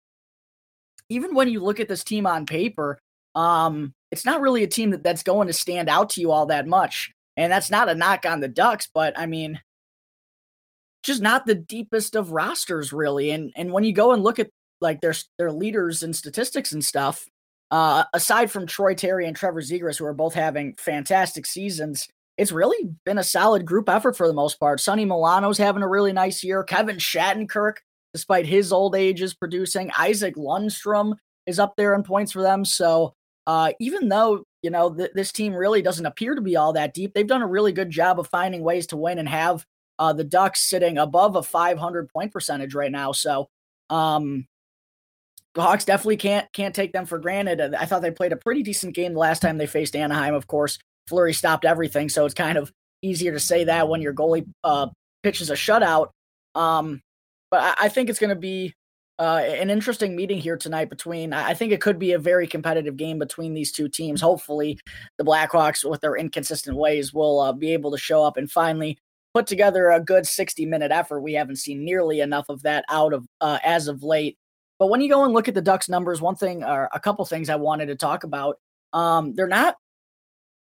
even 1.09 1.35
when 1.35 1.49
you 1.49 1.59
look 1.59 1.79
at 1.79 1.87
this 1.87 2.03
team 2.03 2.25
on 2.25 2.45
paper, 2.45 2.99
um, 3.35 3.93
it's 4.09 4.25
not 4.25 4.41
really 4.41 4.63
a 4.63 4.67
team 4.67 4.91
that, 4.91 5.03
that's 5.03 5.21
going 5.21 5.47
to 5.47 5.53
stand 5.53 5.89
out 5.89 6.11
to 6.11 6.21
you 6.21 6.31
all 6.31 6.45
that 6.47 6.65
much. 6.65 7.11
And 7.37 7.51
that's 7.51 7.69
not 7.69 7.89
a 7.89 7.95
knock 7.95 8.25
on 8.25 8.39
the 8.39 8.47
Ducks, 8.47 8.87
but 8.93 9.19
I 9.19 9.25
mean, 9.25 9.59
just 11.03 11.21
not 11.21 11.45
the 11.45 11.55
deepest 11.55 12.15
of 12.15 12.31
rosters, 12.31 12.93
really. 12.93 13.31
And 13.31 13.51
and 13.55 13.71
when 13.71 13.83
you 13.83 13.93
go 13.93 14.11
and 14.13 14.23
look 14.23 14.39
at 14.39 14.49
like 14.81 15.01
their 15.01 15.13
their 15.37 15.51
leaders 15.51 16.01
and 16.01 16.15
statistics 16.15 16.71
and 16.71 16.83
stuff, 16.83 17.25
uh, 17.69 18.05
aside 18.13 18.49
from 18.49 18.65
Troy 18.65 18.95
Terry 18.95 19.27
and 19.27 19.35
Trevor 19.35 19.61
Zegras, 19.61 19.97
who 19.97 20.05
are 20.05 20.13
both 20.13 20.33
having 20.33 20.75
fantastic 20.79 21.45
seasons, 21.45 22.07
it's 22.37 22.51
really 22.51 22.89
been 23.05 23.17
a 23.17 23.23
solid 23.23 23.65
group 23.65 23.87
effort 23.89 24.17
for 24.17 24.27
the 24.27 24.33
most 24.33 24.59
part. 24.59 24.79
Sonny 24.79 25.05
Milano's 25.05 25.57
having 25.57 25.83
a 25.83 25.87
really 25.87 26.13
nice 26.13 26.43
year. 26.43 26.63
Kevin 26.63 26.97
Shattenkirk, 26.97 27.75
despite 28.13 28.45
his 28.45 28.71
old 28.71 28.95
age, 28.95 29.21
is 29.21 29.33
producing. 29.33 29.91
Isac 29.99 30.35
Lundestrom 30.35 31.15
is 31.45 31.59
up 31.59 31.75
there 31.77 31.93
in 31.93 32.03
points 32.03 32.31
for 32.31 32.41
them. 32.41 32.65
So 32.65 33.13
uh, 33.47 33.71
even 33.79 34.09
though 34.09 34.43
you 34.61 34.69
know 34.69 34.93
th- 34.93 35.11
this 35.13 35.31
team 35.31 35.53
really 35.53 35.81
doesn't 35.81 36.05
appear 36.05 36.35
to 36.35 36.41
be 36.41 36.55
all 36.55 36.73
that 36.73 36.93
deep, 36.93 37.13
they've 37.13 37.27
done 37.27 37.41
a 37.41 37.47
really 37.47 37.71
good 37.71 37.89
job 37.89 38.19
of 38.19 38.27
finding 38.27 38.63
ways 38.63 38.87
to 38.87 38.97
win 38.97 39.19
and 39.19 39.29
have 39.29 39.65
uh, 39.99 40.13
the 40.13 40.23
Ducks 40.23 40.61
sitting 40.61 40.97
above 40.97 41.35
a 41.35 41.43
500 41.43 42.09
point 42.09 42.33
percentage 42.33 42.75
right 42.75 42.91
now. 42.91 43.11
So 43.11 43.49
um, 43.89 44.47
the 45.53 45.61
Hawks 45.61 45.85
definitely 45.85 46.17
can't 46.17 46.51
can't 46.51 46.75
take 46.75 46.91
them 46.91 47.05
for 47.05 47.17
granted. 47.17 47.73
I 47.75 47.85
thought 47.85 48.01
they 48.01 48.11
played 48.11 48.33
a 48.33 48.37
pretty 48.37 48.61
decent 48.63 48.93
game 48.93 49.13
the 49.13 49.19
last 49.19 49.41
time 49.41 49.57
they 49.57 49.67
faced 49.67 49.95
Anaheim. 49.95 50.33
Of 50.33 50.47
course, 50.47 50.79
Fleury 51.07 51.33
stopped 51.33 51.65
everything, 51.65 52.09
so 52.09 52.25
it's 52.25 52.33
kind 52.33 52.57
of 52.57 52.71
easier 53.01 53.31
to 53.31 53.39
say 53.39 53.65
that 53.65 53.87
when 53.87 54.01
your 54.01 54.13
goalie 54.13 54.47
uh, 54.63 54.87
pitches 55.23 55.49
a 55.49 55.53
shutout. 55.53 56.09
Um, 56.55 57.01
but 57.51 57.61
I, 57.61 57.85
I, 57.85 57.89
think 57.89 58.09
it's 58.09 58.19
going 58.19 58.31
to 58.31 58.35
be 58.35 58.73
uh, 59.19 59.41
an 59.45 59.69
interesting 59.69 60.15
meeting 60.15 60.39
here 60.39 60.57
tonight 60.57 60.89
between. 60.89 61.33
I 61.33 61.53
think 61.53 61.71
it 61.71 61.81
could 61.81 61.99
be 61.99 62.13
a 62.13 62.19
very 62.19 62.47
competitive 62.47 62.97
game 62.97 63.19
between 63.19 63.53
these 63.53 63.71
two 63.71 63.89
teams. 63.89 64.21
Hopefully, 64.21 64.79
the 65.17 65.25
Blackhawks, 65.25 65.87
with 65.87 66.01
their 66.01 66.15
inconsistent 66.15 66.77
ways, 66.77 67.13
will 67.13 67.39
uh, 67.41 67.53
be 67.53 67.73
able 67.73 67.91
to 67.91 67.97
show 67.97 68.23
up 68.23 68.37
and 68.37 68.49
finally 68.49 68.97
put 69.33 69.47
together 69.47 69.91
a 69.91 69.99
good 69.99 70.25
60 70.25 70.65
minute 70.65 70.91
effort. 70.91 71.19
We 71.19 71.33
haven't 71.33 71.57
seen 71.57 71.83
nearly 71.83 72.21
enough 72.21 72.47
of 72.49 72.61
that 72.63 72.85
out 72.89 73.13
of 73.13 73.25
uh, 73.41 73.59
as 73.63 73.87
of 73.87 74.01
late. 74.01 74.37
But 74.79 74.87
when 74.87 75.01
you 75.01 75.09
go 75.09 75.23
and 75.23 75.33
look 75.33 75.47
at 75.47 75.53
the 75.53 75.61
Ducks 75.61 75.89
numbers, 75.89 76.21
one 76.21 76.35
thing 76.35 76.63
or 76.63 76.89
a 76.93 76.99
couple 76.99 77.23
things 77.25 77.49
I 77.49 77.55
wanted 77.55 77.87
to 77.87 77.95
talk 77.95 78.23
about. 78.23 78.57
Um, 78.93 79.33
they're 79.35 79.47
not 79.47 79.75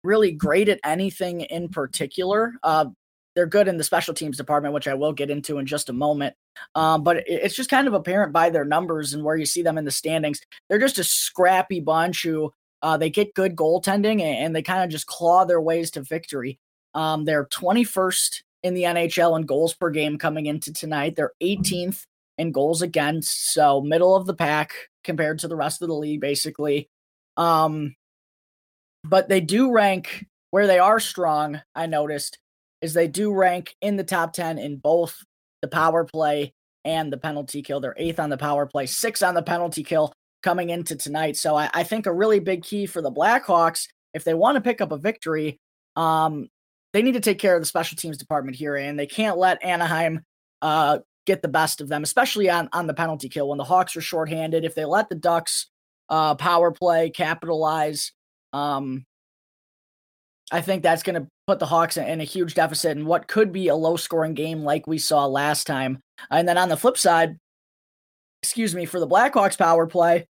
really 0.04 0.32
great 0.32 0.68
at 0.68 0.80
anything 0.84 1.40
in 1.40 1.68
particular. 1.68 2.54
Uh, 2.62 2.86
they're 3.34 3.46
good 3.46 3.66
in 3.66 3.78
the 3.78 3.84
special 3.84 4.14
teams 4.14 4.36
department, 4.36 4.74
which 4.74 4.86
I 4.86 4.94
will 4.94 5.12
get 5.12 5.30
into 5.30 5.58
in 5.58 5.66
just 5.66 5.88
a 5.88 5.92
moment. 5.92 6.36
Um, 6.74 7.02
but 7.02 7.24
it's 7.26 7.56
just 7.56 7.70
kind 7.70 7.88
of 7.88 7.94
apparent 7.94 8.32
by 8.32 8.50
their 8.50 8.64
numbers 8.64 9.12
and 9.12 9.24
where 9.24 9.36
you 9.36 9.46
see 9.46 9.62
them 9.62 9.76
in 9.76 9.84
the 9.84 9.90
standings. 9.90 10.40
They're 10.68 10.78
just 10.78 10.98
a 10.98 11.04
scrappy 11.04 11.80
bunch 11.80 12.22
who 12.22 12.52
uh, 12.82 12.96
they 12.96 13.10
get 13.10 13.34
good 13.34 13.56
goaltending 13.56 14.20
and 14.20 14.54
they 14.54 14.62
kind 14.62 14.84
of 14.84 14.90
just 14.90 15.06
claw 15.06 15.44
their 15.44 15.60
ways 15.60 15.90
to 15.92 16.02
victory. 16.02 16.60
Um, 16.94 17.24
they're 17.24 17.46
21st 17.46 18.42
in 18.62 18.74
the 18.74 18.84
NHL 18.84 19.36
in 19.38 19.46
goals 19.46 19.74
per 19.74 19.90
game 19.90 20.16
coming 20.16 20.46
into 20.46 20.72
tonight. 20.72 21.16
They're 21.16 21.32
18th 21.42 22.04
in 22.38 22.52
goals 22.52 22.82
against, 22.82 23.52
so 23.52 23.80
middle 23.80 24.14
of 24.14 24.26
the 24.26 24.34
pack 24.34 24.72
compared 25.02 25.38
to 25.40 25.48
the 25.48 25.56
rest 25.56 25.82
of 25.82 25.88
the 25.88 25.94
league, 25.94 26.20
basically. 26.20 26.88
Um, 27.36 27.96
but 29.04 29.28
they 29.28 29.40
do 29.40 29.70
rank 29.72 30.26
where 30.50 30.66
they 30.66 30.78
are 30.78 31.00
strong. 31.00 31.60
I 31.74 31.86
noticed 31.86 32.38
is 32.80 32.94
they 32.94 33.08
do 33.08 33.32
rank 33.32 33.74
in 33.80 33.96
the 33.96 34.04
top 34.04 34.32
10 34.32 34.58
in 34.58 34.76
both 34.76 35.16
the 35.62 35.68
power 35.68 36.04
play 36.04 36.52
and 36.84 37.12
the 37.12 37.16
penalty 37.16 37.62
kill. 37.62 37.80
They're 37.80 37.94
eighth 37.96 38.20
on 38.20 38.30
the 38.30 38.36
power 38.36 38.66
play, 38.66 38.86
six 38.86 39.22
on 39.22 39.34
the 39.34 39.42
penalty 39.42 39.82
kill 39.82 40.12
coming 40.42 40.70
into 40.70 40.94
tonight. 40.96 41.36
So 41.36 41.56
I, 41.56 41.70
I 41.72 41.82
think 41.82 42.06
a 42.06 42.12
really 42.12 42.40
big 42.40 42.62
key 42.62 42.86
for 42.86 43.00
the 43.00 43.10
Blackhawks, 43.10 43.88
if 44.12 44.24
they 44.24 44.34
want 44.34 44.56
to 44.56 44.60
pick 44.60 44.80
up 44.80 44.92
a 44.92 44.98
victory, 44.98 45.58
um, 45.96 46.48
they 46.92 47.02
need 47.02 47.12
to 47.12 47.20
take 47.20 47.38
care 47.38 47.56
of 47.56 47.62
the 47.62 47.66
special 47.66 47.96
teams 47.96 48.18
department 48.18 48.56
here, 48.56 48.76
and 48.76 48.98
they 48.98 49.06
can't 49.06 49.38
let 49.38 49.64
Anaheim 49.64 50.20
uh, 50.62 50.98
get 51.26 51.42
the 51.42 51.48
best 51.48 51.80
of 51.80 51.88
them, 51.88 52.02
especially 52.02 52.50
on, 52.50 52.68
on 52.72 52.86
the 52.86 52.94
penalty 52.94 53.28
kill 53.28 53.48
when 53.48 53.58
the 53.58 53.64
Hawks 53.64 53.96
are 53.96 54.00
shorthanded. 54.00 54.64
If 54.64 54.74
they 54.74 54.84
let 54.84 55.08
the 55.08 55.16
Ducks 55.16 55.66
uh, 56.08 56.34
power 56.34 56.70
play 56.70 57.10
capitalize, 57.10 58.12
um, 58.54 59.04
I 60.52 60.60
think 60.60 60.82
that's 60.82 61.02
going 61.02 61.20
to 61.20 61.28
put 61.46 61.58
the 61.58 61.66
Hawks 61.66 61.96
in 61.96 62.20
a 62.20 62.24
huge 62.24 62.54
deficit 62.54 62.96
in 62.96 63.06
what 63.06 63.26
could 63.26 63.52
be 63.52 63.68
a 63.68 63.74
low 63.74 63.96
scoring 63.96 64.34
game 64.34 64.62
like 64.62 64.86
we 64.86 64.98
saw 64.98 65.26
last 65.26 65.66
time. 65.66 65.98
And 66.30 66.46
then 66.46 66.56
on 66.56 66.68
the 66.68 66.76
flip 66.76 66.96
side, 66.96 67.36
excuse 68.42 68.74
me, 68.74 68.86
for 68.86 69.00
the 69.00 69.08
Blackhawks 69.08 69.58
power 69.58 69.86
play, 69.86 70.26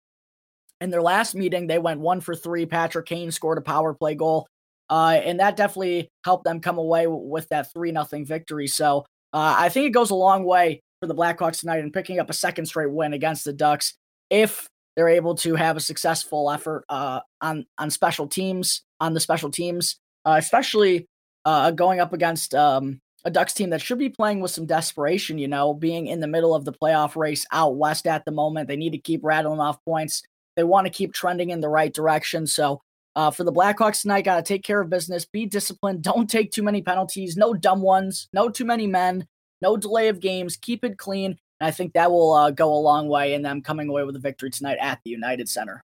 in 0.80 0.90
their 0.90 1.02
last 1.02 1.34
meeting, 1.34 1.66
they 1.66 1.78
went 1.78 2.00
one 2.00 2.20
for 2.20 2.34
three. 2.34 2.66
Patrick 2.66 3.06
Kane 3.06 3.30
scored 3.30 3.58
a 3.58 3.62
power 3.62 3.94
play 3.94 4.14
goal. 4.14 4.46
Uh, 4.90 5.20
and 5.24 5.40
that 5.40 5.56
definitely 5.56 6.08
helped 6.24 6.44
them 6.44 6.60
come 6.60 6.78
away 6.78 7.06
with 7.06 7.48
that 7.48 7.72
3 7.72 7.90
nothing 7.92 8.24
victory. 8.24 8.66
So 8.66 9.00
uh, 9.32 9.56
I 9.58 9.68
think 9.68 9.86
it 9.86 9.90
goes 9.90 10.10
a 10.10 10.14
long 10.14 10.44
way 10.44 10.80
for 11.00 11.06
the 11.06 11.14
Blackhawks 11.14 11.60
tonight 11.60 11.80
in 11.80 11.90
picking 11.90 12.18
up 12.18 12.28
a 12.30 12.34
second 12.34 12.66
straight 12.66 12.90
win 12.90 13.12
against 13.12 13.44
the 13.44 13.52
Ducks 13.52 13.94
if 14.30 14.68
they're 14.96 15.08
able 15.08 15.34
to 15.34 15.54
have 15.54 15.76
a 15.76 15.80
successful 15.80 16.50
effort 16.50 16.84
uh, 16.88 17.20
on 17.40 17.66
on 17.78 17.90
special 17.90 18.26
teams 18.26 18.82
on 19.00 19.14
the 19.14 19.20
special 19.20 19.50
teams 19.50 19.98
uh, 20.24 20.36
especially 20.38 21.08
uh, 21.44 21.70
going 21.70 22.00
up 22.00 22.12
against 22.12 22.54
um, 22.54 23.00
a 23.24 23.30
Ducks 23.30 23.54
team 23.54 23.70
that 23.70 23.80
should 23.80 23.98
be 23.98 24.08
playing 24.08 24.40
with 24.40 24.50
some 24.50 24.66
desperation, 24.66 25.38
you 25.38 25.48
know, 25.48 25.74
being 25.74 26.06
in 26.06 26.20
the 26.20 26.26
middle 26.26 26.54
of 26.54 26.64
the 26.64 26.72
playoff 26.72 27.16
race 27.16 27.46
out 27.52 27.76
west 27.76 28.06
at 28.06 28.24
the 28.24 28.32
moment. 28.32 28.68
They 28.68 28.76
need 28.76 28.92
to 28.92 28.98
keep 28.98 29.22
rattling 29.22 29.60
off 29.60 29.82
points. 29.84 30.22
They 30.56 30.64
want 30.64 30.86
to 30.86 30.92
keep 30.92 31.12
trending 31.12 31.50
in 31.50 31.60
the 31.60 31.68
right 31.68 31.92
direction. 31.92 32.46
So, 32.46 32.80
uh, 33.16 33.30
for 33.30 33.44
the 33.44 33.52
Blackhawks 33.52 34.02
tonight, 34.02 34.24
got 34.24 34.36
to 34.36 34.42
take 34.42 34.64
care 34.64 34.80
of 34.80 34.90
business, 34.90 35.24
be 35.24 35.46
disciplined, 35.46 36.02
don't 36.02 36.28
take 36.28 36.50
too 36.50 36.62
many 36.62 36.82
penalties, 36.82 37.36
no 37.36 37.54
dumb 37.54 37.80
ones, 37.80 38.28
no 38.32 38.48
too 38.48 38.64
many 38.64 38.86
men, 38.86 39.26
no 39.62 39.76
delay 39.76 40.08
of 40.08 40.20
games, 40.20 40.56
keep 40.56 40.84
it 40.84 40.98
clean. 40.98 41.38
And 41.60 41.68
I 41.68 41.70
think 41.70 41.92
that 41.92 42.10
will 42.10 42.32
uh, 42.32 42.50
go 42.50 42.74
a 42.74 42.76
long 42.76 43.08
way 43.08 43.34
in 43.34 43.42
them 43.42 43.62
coming 43.62 43.88
away 43.88 44.04
with 44.04 44.16
a 44.16 44.20
victory 44.20 44.50
tonight 44.50 44.78
at 44.80 45.00
the 45.04 45.10
United 45.10 45.48
Center. 45.48 45.82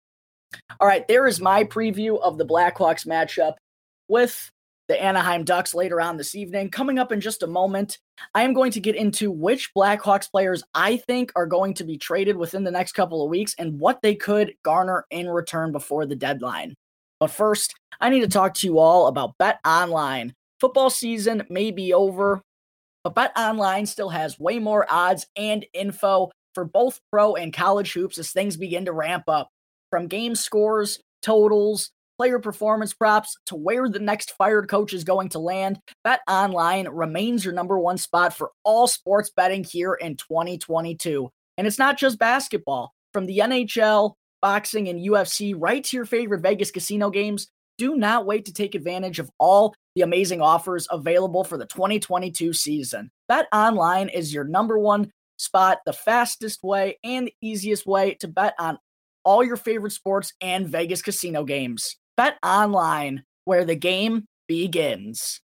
All 0.80 0.88
right, 0.88 1.06
there 1.06 1.26
is 1.26 1.40
my 1.40 1.64
preview 1.64 2.20
of 2.20 2.38
the 2.38 2.46
Blackhawks 2.46 3.06
matchup 3.06 3.54
with 4.08 4.50
the 4.88 5.00
Anaheim 5.00 5.44
Ducks 5.44 5.72
later 5.72 6.00
on 6.00 6.16
this 6.16 6.34
evening. 6.34 6.68
Coming 6.68 6.98
up 6.98 7.12
in 7.12 7.20
just 7.20 7.44
a 7.44 7.46
moment, 7.46 7.98
I 8.34 8.42
am 8.42 8.52
going 8.52 8.72
to 8.72 8.80
get 8.80 8.96
into 8.96 9.30
which 9.30 9.72
Blackhawks 9.72 10.28
players 10.28 10.64
I 10.74 10.96
think 10.96 11.30
are 11.36 11.46
going 11.46 11.74
to 11.74 11.84
be 11.84 11.96
traded 11.96 12.36
within 12.36 12.64
the 12.64 12.72
next 12.72 12.92
couple 12.92 13.22
of 13.22 13.30
weeks 13.30 13.54
and 13.56 13.78
what 13.78 14.02
they 14.02 14.16
could 14.16 14.52
garner 14.64 15.06
in 15.10 15.28
return 15.28 15.70
before 15.70 16.06
the 16.06 16.16
deadline. 16.16 16.74
But 17.20 17.30
first, 17.30 17.72
I 18.00 18.08
need 18.08 18.22
to 18.22 18.28
talk 18.28 18.54
to 18.54 18.66
you 18.66 18.80
all 18.80 19.06
about 19.06 19.38
Bet 19.38 19.60
Online. 19.64 20.34
Football 20.58 20.90
season 20.90 21.44
may 21.48 21.70
be 21.70 21.94
over, 21.94 22.42
but 23.04 23.14
Bet 23.14 23.32
Online 23.36 23.86
still 23.86 24.10
has 24.10 24.38
way 24.38 24.58
more 24.58 24.86
odds 24.90 25.26
and 25.36 25.64
info 25.72 26.30
for 26.54 26.64
both 26.64 27.00
pro 27.10 27.34
and 27.34 27.52
college 27.52 27.92
hoops 27.92 28.18
as 28.18 28.32
things 28.32 28.56
begin 28.56 28.84
to 28.86 28.92
ramp 28.92 29.24
up. 29.28 29.48
From 29.90 30.06
game 30.06 30.34
scores, 30.34 31.00
totals, 31.22 31.90
player 32.18 32.38
performance 32.38 32.92
props 32.92 33.36
to 33.46 33.56
where 33.56 33.88
the 33.88 33.98
next 33.98 34.32
fired 34.32 34.68
coach 34.68 34.92
is 34.92 35.04
going 35.04 35.30
to 35.30 35.38
land, 35.38 35.80
Bet 36.04 36.20
Online 36.28 36.86
remains 36.88 37.44
your 37.44 37.54
number 37.54 37.78
one 37.78 37.96
spot 37.96 38.36
for 38.36 38.50
all 38.62 38.86
sports 38.86 39.30
betting 39.34 39.64
here 39.64 39.94
in 39.94 40.16
2022. 40.16 41.30
And 41.56 41.66
it's 41.66 41.78
not 41.78 41.98
just 41.98 42.18
basketball. 42.18 42.92
From 43.12 43.26
the 43.26 43.38
NHL, 43.38 44.12
boxing, 44.42 44.88
and 44.88 45.00
UFC 45.00 45.54
right 45.56 45.82
to 45.82 45.96
your 45.96 46.04
favorite 46.04 46.42
Vegas 46.42 46.70
casino 46.70 47.10
games, 47.10 47.48
do 47.78 47.96
not 47.96 48.26
wait 48.26 48.44
to 48.44 48.52
take 48.52 48.74
advantage 48.74 49.18
of 49.18 49.30
all 49.38 49.74
the 49.94 50.02
amazing 50.02 50.40
offers 50.40 50.86
available 50.90 51.44
for 51.44 51.58
the 51.58 51.66
2022 51.66 52.52
season. 52.52 53.10
Bet 53.28 53.46
Online 53.52 54.08
is 54.08 54.32
your 54.32 54.44
number 54.44 54.78
one 54.78 55.10
spot, 55.36 55.78
the 55.86 55.92
fastest 55.92 56.62
way 56.62 56.98
and 57.02 57.26
the 57.26 57.34
easiest 57.40 57.86
way 57.86 58.14
to 58.14 58.28
bet 58.28 58.54
on 58.58 58.78
all 59.24 59.42
your 59.42 59.56
favorite 59.56 59.92
sports 59.92 60.32
and 60.40 60.68
Vegas 60.68 61.02
casino 61.02 61.44
games. 61.44 61.96
Bet 62.16 62.36
online, 62.44 63.24
where 63.44 63.64
the 63.64 63.74
game 63.74 64.26
begins. 64.46 65.40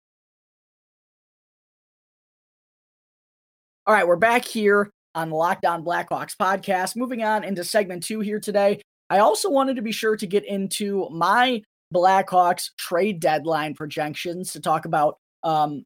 All 3.88 3.94
right, 3.94 4.08
we're 4.08 4.16
back 4.16 4.46
here 4.46 4.90
on 5.14 5.30
the 5.30 5.36
Locked 5.36 5.66
On 5.66 5.84
Blackhawks 5.84 6.36
podcast. 6.36 6.96
Moving 6.96 7.24
on 7.24 7.44
into 7.44 7.64
segment 7.64 8.04
two 8.04 8.20
here 8.20 8.40
today. 8.40 8.82
I 9.10 9.20
also 9.20 9.50
wanted 9.50 9.76
to 9.76 9.82
be 9.82 9.92
sure 9.92 10.18
to 10.18 10.28
get 10.28 10.44
into 10.46 11.08
my 11.12 11.62
Blackhawks 11.94 12.72
trade 12.78 13.20
deadline 13.20 13.74
projections 13.74 14.52
to 14.54 14.60
talk 14.60 14.86
about 14.86 15.18
um, 15.44 15.86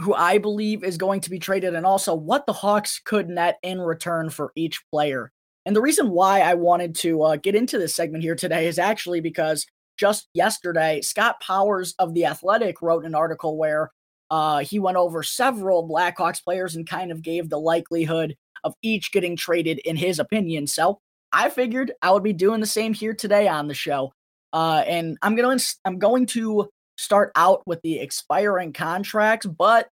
who 0.00 0.14
I 0.14 0.38
believe 0.38 0.84
is 0.84 0.96
going 0.96 1.20
to 1.20 1.30
be 1.30 1.38
traded 1.38 1.74
and 1.74 1.86
also 1.86 2.14
what 2.14 2.46
the 2.46 2.52
Hawks 2.52 3.00
could 3.04 3.28
net 3.28 3.58
in 3.62 3.80
return 3.80 4.30
for 4.30 4.52
each 4.54 4.82
player. 4.90 5.32
And 5.64 5.76
the 5.76 5.82
reason 5.82 6.10
why 6.10 6.40
I 6.40 6.54
wanted 6.54 6.94
to 6.96 7.22
uh, 7.22 7.36
get 7.36 7.54
into 7.54 7.78
this 7.78 7.94
segment 7.94 8.24
here 8.24 8.34
today 8.34 8.66
is 8.66 8.78
actually 8.78 9.20
because 9.20 9.66
just 9.98 10.28
yesterday, 10.34 11.00
Scott 11.02 11.40
Powers 11.40 11.94
of 11.98 12.14
The 12.14 12.26
Athletic 12.26 12.82
wrote 12.82 13.04
an 13.04 13.14
article 13.14 13.56
where 13.56 13.90
uh, 14.30 14.60
he 14.60 14.78
went 14.78 14.96
over 14.96 15.22
several 15.22 15.88
Blackhawks 15.88 16.42
players 16.42 16.74
and 16.74 16.88
kind 16.88 17.12
of 17.12 17.22
gave 17.22 17.48
the 17.48 17.60
likelihood 17.60 18.34
of 18.64 18.74
each 18.82 19.12
getting 19.12 19.36
traded 19.36 19.78
in 19.80 19.94
his 19.94 20.18
opinion. 20.18 20.66
So 20.66 20.98
I 21.32 21.50
figured 21.50 21.92
I 22.02 22.10
would 22.10 22.22
be 22.22 22.32
doing 22.32 22.60
the 22.60 22.66
same 22.66 22.94
here 22.94 23.14
today 23.14 23.46
on 23.46 23.68
the 23.68 23.74
show. 23.74 24.12
Uh, 24.52 24.82
and 24.86 25.18
I'm 25.22 25.34
gonna 25.34 25.58
I'm 25.84 25.98
going 25.98 26.26
to 26.26 26.68
start 26.96 27.32
out 27.36 27.62
with 27.66 27.80
the 27.82 27.98
expiring 27.98 28.72
contracts, 28.72 29.46
but 29.46 29.88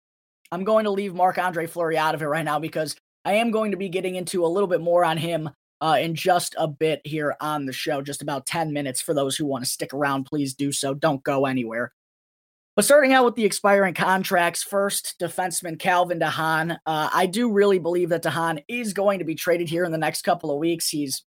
I'm 0.52 0.64
going 0.64 0.84
to 0.84 0.90
leave 0.90 1.14
Marc 1.14 1.38
Andre 1.38 1.66
Fleury 1.66 1.98
out 1.98 2.14
of 2.14 2.22
it 2.22 2.26
right 2.26 2.44
now 2.44 2.58
because 2.58 2.96
I 3.24 3.34
am 3.34 3.50
going 3.50 3.72
to 3.72 3.76
be 3.76 3.88
getting 3.88 4.14
into 4.14 4.44
a 4.44 4.48
little 4.48 4.68
bit 4.68 4.80
more 4.80 5.04
on 5.04 5.16
him 5.16 5.50
uh, 5.80 5.98
in 6.00 6.14
just 6.14 6.54
a 6.58 6.68
bit 6.68 7.00
here 7.04 7.34
on 7.40 7.66
the 7.66 7.72
show, 7.72 8.02
just 8.02 8.22
about 8.22 8.46
10 8.46 8.72
minutes. 8.72 9.00
For 9.00 9.14
those 9.14 9.36
who 9.36 9.46
want 9.46 9.64
to 9.64 9.70
stick 9.70 9.92
around, 9.92 10.24
please 10.24 10.54
do 10.54 10.72
so. 10.72 10.94
Don't 10.94 11.22
go 11.24 11.46
anywhere. 11.46 11.92
But 12.76 12.84
starting 12.84 13.12
out 13.12 13.24
with 13.24 13.36
the 13.36 13.44
expiring 13.44 13.94
contracts, 13.94 14.62
first, 14.62 15.14
defenseman 15.20 15.78
Calvin 15.78 16.18
DeHaan. 16.18 16.78
Uh, 16.86 17.08
I 17.12 17.26
do 17.26 17.52
really 17.52 17.78
believe 17.78 18.08
that 18.08 18.24
DeHaan 18.24 18.64
is 18.66 18.92
going 18.92 19.20
to 19.20 19.24
be 19.24 19.36
traded 19.36 19.68
here 19.68 19.84
in 19.84 19.92
the 19.92 19.98
next 19.98 20.22
couple 20.22 20.50
of 20.50 20.58
weeks. 20.58 20.88
He's 20.88 21.22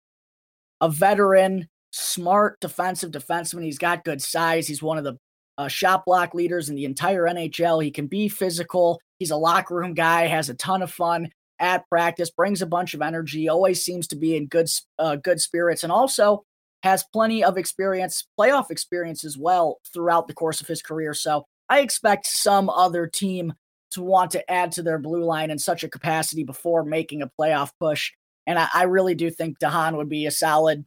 a 0.80 0.88
veteran, 0.88 1.68
smart 1.96 2.60
defensive 2.60 3.10
defenseman. 3.10 3.64
He's 3.64 3.78
got 3.78 4.04
good 4.04 4.22
size. 4.22 4.66
He's 4.66 4.82
one 4.82 4.98
of 4.98 5.04
the 5.04 5.16
uh, 5.58 5.68
shot 5.68 6.04
block 6.04 6.34
leaders 6.34 6.68
in 6.68 6.76
the 6.76 6.84
entire 6.84 7.22
NHL. 7.22 7.82
He 7.82 7.90
can 7.90 8.06
be 8.06 8.28
physical. 8.28 9.00
He's 9.18 9.30
a 9.30 9.36
locker 9.36 9.74
room 9.74 9.94
guy, 9.94 10.26
has 10.26 10.50
a 10.50 10.54
ton 10.54 10.82
of 10.82 10.90
fun 10.90 11.30
at 11.58 11.88
practice, 11.88 12.30
brings 12.30 12.60
a 12.60 12.66
bunch 12.66 12.92
of 12.92 13.00
energy, 13.00 13.48
always 13.48 13.82
seems 13.82 14.06
to 14.08 14.16
be 14.16 14.36
in 14.36 14.46
good 14.46 14.68
uh, 14.98 15.16
good 15.16 15.40
spirits, 15.40 15.82
and 15.82 15.92
also 15.92 16.44
has 16.82 17.04
plenty 17.12 17.42
of 17.42 17.56
experience, 17.56 18.28
playoff 18.38 18.70
experience 18.70 19.24
as 19.24 19.38
well 19.38 19.78
throughout 19.92 20.28
the 20.28 20.34
course 20.34 20.60
of 20.60 20.66
his 20.66 20.82
career. 20.82 21.14
So 21.14 21.46
I 21.68 21.80
expect 21.80 22.26
some 22.26 22.68
other 22.68 23.06
team 23.06 23.54
to 23.92 24.02
want 24.02 24.32
to 24.32 24.50
add 24.50 24.72
to 24.72 24.82
their 24.82 24.98
blue 24.98 25.24
line 25.24 25.50
in 25.50 25.58
such 25.58 25.82
a 25.82 25.88
capacity 25.88 26.44
before 26.44 26.84
making 26.84 27.22
a 27.22 27.30
playoff 27.40 27.70
push. 27.80 28.12
And 28.46 28.58
I, 28.58 28.68
I 28.74 28.82
really 28.84 29.14
do 29.14 29.30
think 29.30 29.58
DeHaan 29.58 29.96
would 29.96 30.10
be 30.10 30.26
a 30.26 30.30
solid 30.30 30.84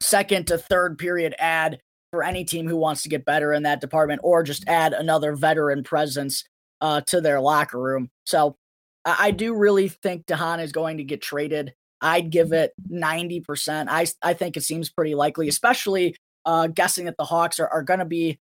second 0.00 0.46
to 0.48 0.58
third 0.58 0.98
period 0.98 1.34
ad 1.38 1.80
for 2.10 2.22
any 2.22 2.44
team 2.44 2.66
who 2.66 2.76
wants 2.76 3.02
to 3.02 3.08
get 3.08 3.24
better 3.24 3.52
in 3.52 3.62
that 3.62 3.80
department 3.80 4.20
or 4.24 4.42
just 4.42 4.66
add 4.66 4.92
another 4.92 5.34
veteran 5.36 5.82
presence 5.84 6.44
uh, 6.80 7.00
to 7.02 7.20
their 7.20 7.40
locker 7.40 7.80
room. 7.80 8.10
So 8.26 8.56
I 9.04 9.30
do 9.30 9.54
really 9.54 9.88
think 9.88 10.26
DeHaan 10.26 10.62
is 10.62 10.72
going 10.72 10.98
to 10.98 11.04
get 11.04 11.22
traded. 11.22 11.74
I'd 12.00 12.30
give 12.30 12.52
it 12.52 12.72
90%. 12.90 13.86
I, 13.88 14.06
I 14.22 14.34
think 14.34 14.56
it 14.56 14.62
seems 14.62 14.90
pretty 14.90 15.14
likely, 15.14 15.48
especially 15.48 16.16
uh, 16.44 16.66
guessing 16.68 17.04
that 17.06 17.16
the 17.18 17.24
Hawks 17.24 17.60
are, 17.60 17.68
are 17.68 17.82
going 17.82 18.00
to 18.00 18.06
be 18.06 18.38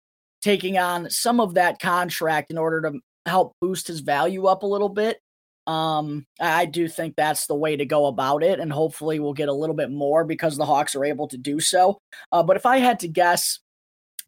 taking 0.40 0.78
on 0.78 1.08
some 1.10 1.40
of 1.40 1.54
that 1.54 1.78
contract 1.80 2.50
in 2.50 2.58
order 2.58 2.80
to 2.82 2.98
help 3.26 3.54
boost 3.60 3.86
his 3.86 4.00
value 4.00 4.46
up 4.46 4.62
a 4.62 4.66
little 4.66 4.88
bit. 4.88 5.20
Um, 5.66 6.26
I 6.40 6.66
do 6.66 6.88
think 6.88 7.14
that's 7.14 7.46
the 7.46 7.54
way 7.54 7.76
to 7.76 7.84
go 7.84 8.06
about 8.06 8.42
it, 8.42 8.58
and 8.58 8.72
hopefully 8.72 9.20
we'll 9.20 9.32
get 9.32 9.48
a 9.48 9.54
little 9.54 9.76
bit 9.76 9.90
more 9.90 10.24
because 10.24 10.56
the 10.56 10.66
Hawks 10.66 10.94
are 10.94 11.04
able 11.04 11.28
to 11.28 11.38
do 11.38 11.60
so. 11.60 11.98
Uh, 12.32 12.42
but 12.42 12.56
if 12.56 12.66
I 12.66 12.78
had 12.78 13.00
to 13.00 13.08
guess, 13.08 13.60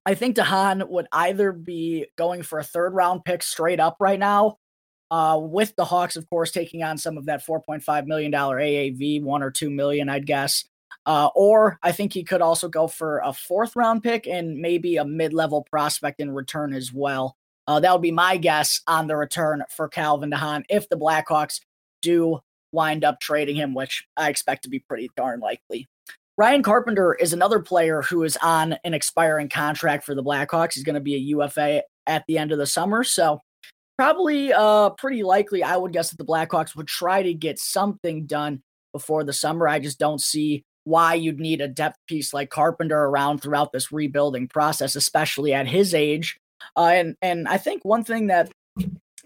I 0.06 0.14
think 0.14 0.36
DeHaan 0.36 0.88
would 0.88 1.06
either 1.12 1.52
be 1.52 2.06
going 2.16 2.42
for 2.42 2.58
a 2.58 2.64
third 2.64 2.94
round 2.94 3.24
pick 3.24 3.42
straight 3.42 3.80
up 3.80 3.96
right 3.98 4.18
now, 4.18 4.58
uh, 5.10 5.38
with 5.40 5.74
the 5.76 5.84
Hawks, 5.84 6.16
of 6.16 6.28
course, 6.28 6.50
taking 6.50 6.82
on 6.82 6.98
some 6.98 7.16
of 7.16 7.26
that 7.26 7.44
$4.5 7.44 8.06
million 8.06 8.32
AAV, 8.32 9.22
one 9.22 9.42
or 9.42 9.50
two 9.50 9.70
million, 9.70 10.08
I'd 10.08 10.26
guess. 10.26 10.64
Uh, 11.06 11.28
or 11.34 11.78
I 11.82 11.92
think 11.92 12.12
he 12.12 12.24
could 12.24 12.40
also 12.40 12.68
go 12.68 12.88
for 12.88 13.20
a 13.24 13.32
fourth 13.32 13.76
round 13.76 14.02
pick 14.02 14.26
and 14.26 14.58
maybe 14.58 14.96
a 14.96 15.04
mid 15.04 15.32
level 15.32 15.66
prospect 15.70 16.20
in 16.20 16.30
return 16.30 16.72
as 16.72 16.92
well. 16.92 17.36
Uh, 17.66 17.80
that 17.80 17.92
would 17.92 18.02
be 18.02 18.10
my 18.10 18.36
guess 18.36 18.80
on 18.86 19.06
the 19.06 19.16
return 19.16 19.62
for 19.70 19.88
Calvin 19.88 20.30
DeHaan 20.30 20.64
if 20.68 20.88
the 20.88 20.96
Blackhawks 20.96 21.60
do 22.02 22.40
wind 22.72 23.04
up 23.04 23.20
trading 23.20 23.56
him, 23.56 23.74
which 23.74 24.04
I 24.16 24.28
expect 24.28 24.64
to 24.64 24.68
be 24.68 24.80
pretty 24.80 25.08
darn 25.16 25.40
likely. 25.40 25.88
Ryan 26.36 26.62
Carpenter 26.64 27.14
is 27.14 27.32
another 27.32 27.60
player 27.60 28.02
who 28.02 28.24
is 28.24 28.36
on 28.42 28.76
an 28.84 28.92
expiring 28.92 29.48
contract 29.48 30.04
for 30.04 30.14
the 30.14 30.22
Blackhawks. 30.22 30.74
He's 30.74 30.82
going 30.82 30.94
to 30.94 31.00
be 31.00 31.14
a 31.14 31.18
UFA 31.18 31.84
at 32.06 32.24
the 32.26 32.38
end 32.38 32.50
of 32.50 32.58
the 32.58 32.66
summer. 32.66 33.04
So, 33.04 33.40
probably 33.96 34.52
uh, 34.52 34.90
pretty 34.90 35.22
likely, 35.22 35.62
I 35.62 35.76
would 35.76 35.92
guess 35.92 36.10
that 36.10 36.16
the 36.16 36.24
Blackhawks 36.24 36.74
would 36.74 36.88
try 36.88 37.22
to 37.22 37.32
get 37.32 37.60
something 37.60 38.26
done 38.26 38.62
before 38.92 39.22
the 39.22 39.32
summer. 39.32 39.68
I 39.68 39.78
just 39.78 40.00
don't 40.00 40.20
see 40.20 40.64
why 40.82 41.14
you'd 41.14 41.40
need 41.40 41.60
a 41.60 41.68
depth 41.68 41.98
piece 42.08 42.34
like 42.34 42.50
Carpenter 42.50 43.04
around 43.04 43.38
throughout 43.38 43.72
this 43.72 43.92
rebuilding 43.92 44.48
process, 44.48 44.96
especially 44.96 45.54
at 45.54 45.68
his 45.68 45.94
age. 45.94 46.36
Uh, 46.76 46.90
and 46.92 47.16
and 47.22 47.48
I 47.48 47.58
think 47.58 47.84
one 47.84 48.04
thing 48.04 48.28
that 48.28 48.50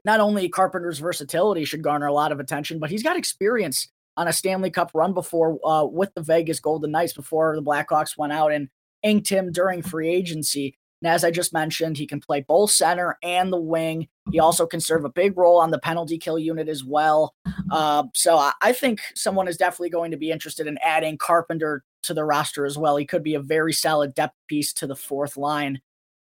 not 0.04 0.20
only 0.20 0.48
Carpenter's 0.48 0.98
versatility 0.98 1.64
should 1.64 1.82
garner 1.82 2.06
a 2.06 2.12
lot 2.12 2.32
of 2.32 2.40
attention, 2.40 2.78
but 2.78 2.90
he's 2.90 3.02
got 3.02 3.16
experience 3.16 3.88
on 4.16 4.28
a 4.28 4.32
Stanley 4.32 4.70
Cup 4.70 4.90
run 4.94 5.12
before 5.12 5.58
uh, 5.64 5.84
with 5.84 6.12
the 6.14 6.22
Vegas 6.22 6.60
Golden 6.60 6.90
Knights 6.90 7.12
before 7.12 7.54
the 7.54 7.62
Blackhawks 7.62 8.16
went 8.18 8.32
out 8.32 8.52
and 8.52 8.68
inked 9.02 9.28
him 9.28 9.52
during 9.52 9.82
free 9.82 10.08
agency. 10.08 10.76
And 11.00 11.12
as 11.12 11.22
I 11.22 11.30
just 11.30 11.52
mentioned, 11.52 11.96
he 11.96 12.06
can 12.06 12.20
play 12.20 12.40
both 12.40 12.72
center 12.72 13.16
and 13.22 13.52
the 13.52 13.60
wing. 13.60 14.08
He 14.32 14.40
also 14.40 14.66
can 14.66 14.80
serve 14.80 15.04
a 15.04 15.10
big 15.10 15.38
role 15.38 15.58
on 15.58 15.70
the 15.70 15.78
penalty 15.78 16.18
kill 16.18 16.38
unit 16.38 16.68
as 16.68 16.84
well. 16.84 17.34
Uh, 17.70 18.04
so 18.14 18.36
I, 18.36 18.52
I 18.60 18.72
think 18.72 19.00
someone 19.14 19.46
is 19.46 19.56
definitely 19.56 19.90
going 19.90 20.10
to 20.10 20.16
be 20.16 20.32
interested 20.32 20.66
in 20.66 20.78
adding 20.82 21.16
Carpenter 21.16 21.84
to 22.02 22.14
the 22.14 22.24
roster 22.24 22.66
as 22.66 22.76
well. 22.76 22.96
He 22.96 23.06
could 23.06 23.22
be 23.22 23.34
a 23.34 23.40
very 23.40 23.72
solid 23.72 24.14
depth 24.14 24.34
piece 24.48 24.72
to 24.74 24.86
the 24.86 24.96
fourth 24.96 25.36
line. 25.36 25.80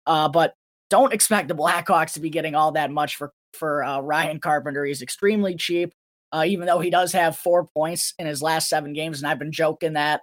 Uh, 0.06 0.28
but 0.28 0.54
don't 0.91 1.12
expect 1.12 1.49
the 1.49 1.55
Blackhawks 1.55 2.12
to 2.14 2.21
be 2.21 2.31
getting 2.31 2.55
all 2.55 2.73
that 2.73 2.91
much 2.91 3.17
for 3.17 3.33
for 3.53 3.85
uh, 3.85 4.00
Ryan 4.00 4.41
Carpenter. 4.41 4.85
He's 4.85 5.03
extremely 5.03 5.55
cheap 5.57 5.93
uh, 6.35 6.45
even 6.45 6.67
though 6.67 6.81
he 6.81 6.91
does 6.91 7.12
have 7.12 7.37
four 7.37 7.69
points 7.76 8.12
in 8.19 8.26
his 8.26 8.43
last 8.43 8.69
seven 8.69 8.93
games. 8.93 9.23
And 9.23 9.29
I've 9.29 9.38
been 9.38 9.53
joking 9.53 9.93
that 9.93 10.23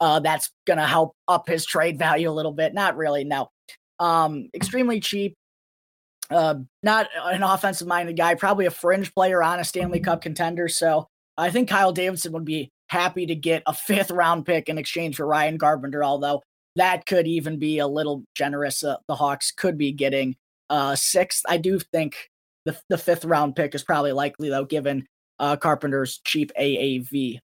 uh, 0.00 0.20
that's 0.20 0.52
going 0.68 0.78
to 0.78 0.86
help 0.86 1.14
up 1.26 1.48
his 1.48 1.66
trade 1.66 1.98
value 1.98 2.30
a 2.30 2.32
little 2.32 2.52
bit. 2.52 2.74
Not 2.74 2.96
really, 2.96 3.24
no. 3.24 3.48
Um, 3.98 4.50
extremely 4.54 5.00
cheap. 5.00 5.34
Uh, 6.30 6.56
not 6.84 7.08
an 7.24 7.42
offensive 7.42 7.88
minded 7.88 8.16
guy, 8.16 8.36
probably 8.36 8.66
a 8.66 8.70
fringe 8.70 9.12
player 9.12 9.42
on 9.42 9.58
a 9.58 9.64
Stanley 9.64 9.98
Cup 9.98 10.22
contender. 10.22 10.68
So 10.68 11.08
I 11.36 11.50
think 11.50 11.68
Kyle 11.68 11.92
Davidson 11.92 12.32
would 12.32 12.44
be 12.44 12.70
happy 12.88 13.26
to 13.26 13.34
get 13.34 13.64
a 13.66 13.74
fifth 13.74 14.12
round 14.12 14.46
pick 14.46 14.68
in 14.68 14.78
exchange 14.78 15.16
for 15.16 15.26
Ryan 15.26 15.58
Carpenter, 15.58 16.04
although 16.04 16.42
that 16.78 17.06
could 17.06 17.26
even 17.26 17.58
be 17.58 17.78
a 17.78 17.86
little 17.86 18.24
generous. 18.34 18.82
Uh, 18.82 18.96
the 19.06 19.14
Hawks 19.14 19.52
could 19.52 19.78
be 19.78 19.92
getting 19.92 20.36
uh 20.70 20.94
sixth. 20.94 21.44
I 21.48 21.56
do 21.56 21.78
think 21.78 22.30
the, 22.64 22.78
the 22.88 22.98
fifth 22.98 23.24
round 23.24 23.56
pick 23.56 23.74
is 23.74 23.82
probably 23.82 24.12
likely 24.12 24.50
though, 24.50 24.64
given 24.64 25.06
uh, 25.38 25.56
Carpenter's 25.56 26.20
cheap 26.24 26.52
AAV. 26.58 27.38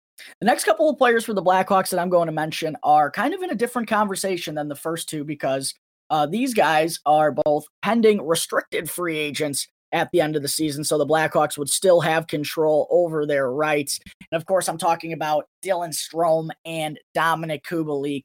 The 0.41 0.47
next 0.47 0.65
couple 0.65 0.89
of 0.89 0.99
players 0.99 1.25
for 1.25 1.35
the 1.35 1.43
Blackhawks 1.43 1.91
that 1.91 2.01
I'm 2.01 2.11
going 2.11 2.27
to 2.27 2.33
mention 2.33 2.77
are 2.83 3.11
kind 3.11 3.35
of 3.35 3.43
in 3.43 3.51
a 3.51 3.55
different 3.55 3.89
conversation 3.89 4.55
than 4.55 4.69
the 4.69 4.77
first 4.77 5.09
two 5.09 5.25
because 5.25 5.75
uh, 6.11 6.27
these 6.27 6.55
guys 6.55 7.01
are 7.07 7.33
both 7.33 7.67
pending 7.83 8.27
restricted 8.27 8.91
free 8.91 9.19
agents 9.19 9.69
at 9.93 10.11
the 10.13 10.21
end 10.21 10.37
of 10.37 10.43
the 10.43 10.49
season. 10.49 10.85
So 10.85 10.99
the 10.99 11.07
Blackhawks 11.07 11.59
would 11.59 11.69
still 11.69 12.01
have 12.01 12.27
control 12.27 12.87
over 12.91 13.27
their 13.27 13.51
rights. 13.51 13.99
And 14.31 14.41
of 14.41 14.47
course, 14.47 14.69
I'm 14.69 14.79
talking 14.79 15.13
about 15.13 15.47
Dylan 15.65 15.93
Strome 15.93 16.51
and 16.65 16.99
Dominik 17.17 17.63
Kubalik. 17.63 18.25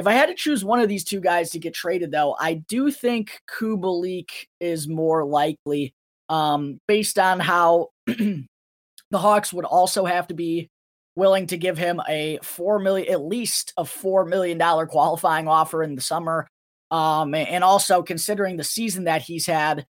If 0.00 0.06
I 0.06 0.14
had 0.14 0.26
to 0.26 0.34
choose 0.34 0.64
one 0.64 0.80
of 0.80 0.88
these 0.88 1.04
two 1.04 1.20
guys 1.20 1.50
to 1.50 1.58
get 1.58 1.74
traded, 1.74 2.10
though, 2.10 2.34
I 2.40 2.54
do 2.54 2.90
think 2.90 3.38
Kubalik 3.46 4.30
is 4.58 4.88
more 4.88 5.26
likely 5.26 5.92
um, 6.30 6.80
based 6.88 7.18
on 7.18 7.38
how 7.38 7.88
The 8.06 9.18
Hawks 9.18 9.52
would 9.52 9.66
also 9.66 10.04
have 10.04 10.28
to 10.28 10.34
be 10.34 10.70
willing 11.16 11.48
to 11.48 11.58
give 11.58 11.76
him 11.76 12.00
a 12.08 12.38
four 12.42 12.78
million, 12.78 13.12
at 13.12 13.20
least 13.20 13.74
a 13.76 13.84
four 13.84 14.24
million 14.24 14.56
dollar 14.56 14.86
qualifying 14.86 15.48
offer 15.48 15.82
in 15.82 15.96
the 15.96 16.00
summer. 16.00 16.48
Um, 16.90 17.34
and 17.34 17.62
also 17.62 18.02
considering 18.02 18.56
the 18.56 18.64
season 18.64 19.04
that 19.04 19.22
he's 19.22 19.46
had, 19.46 19.84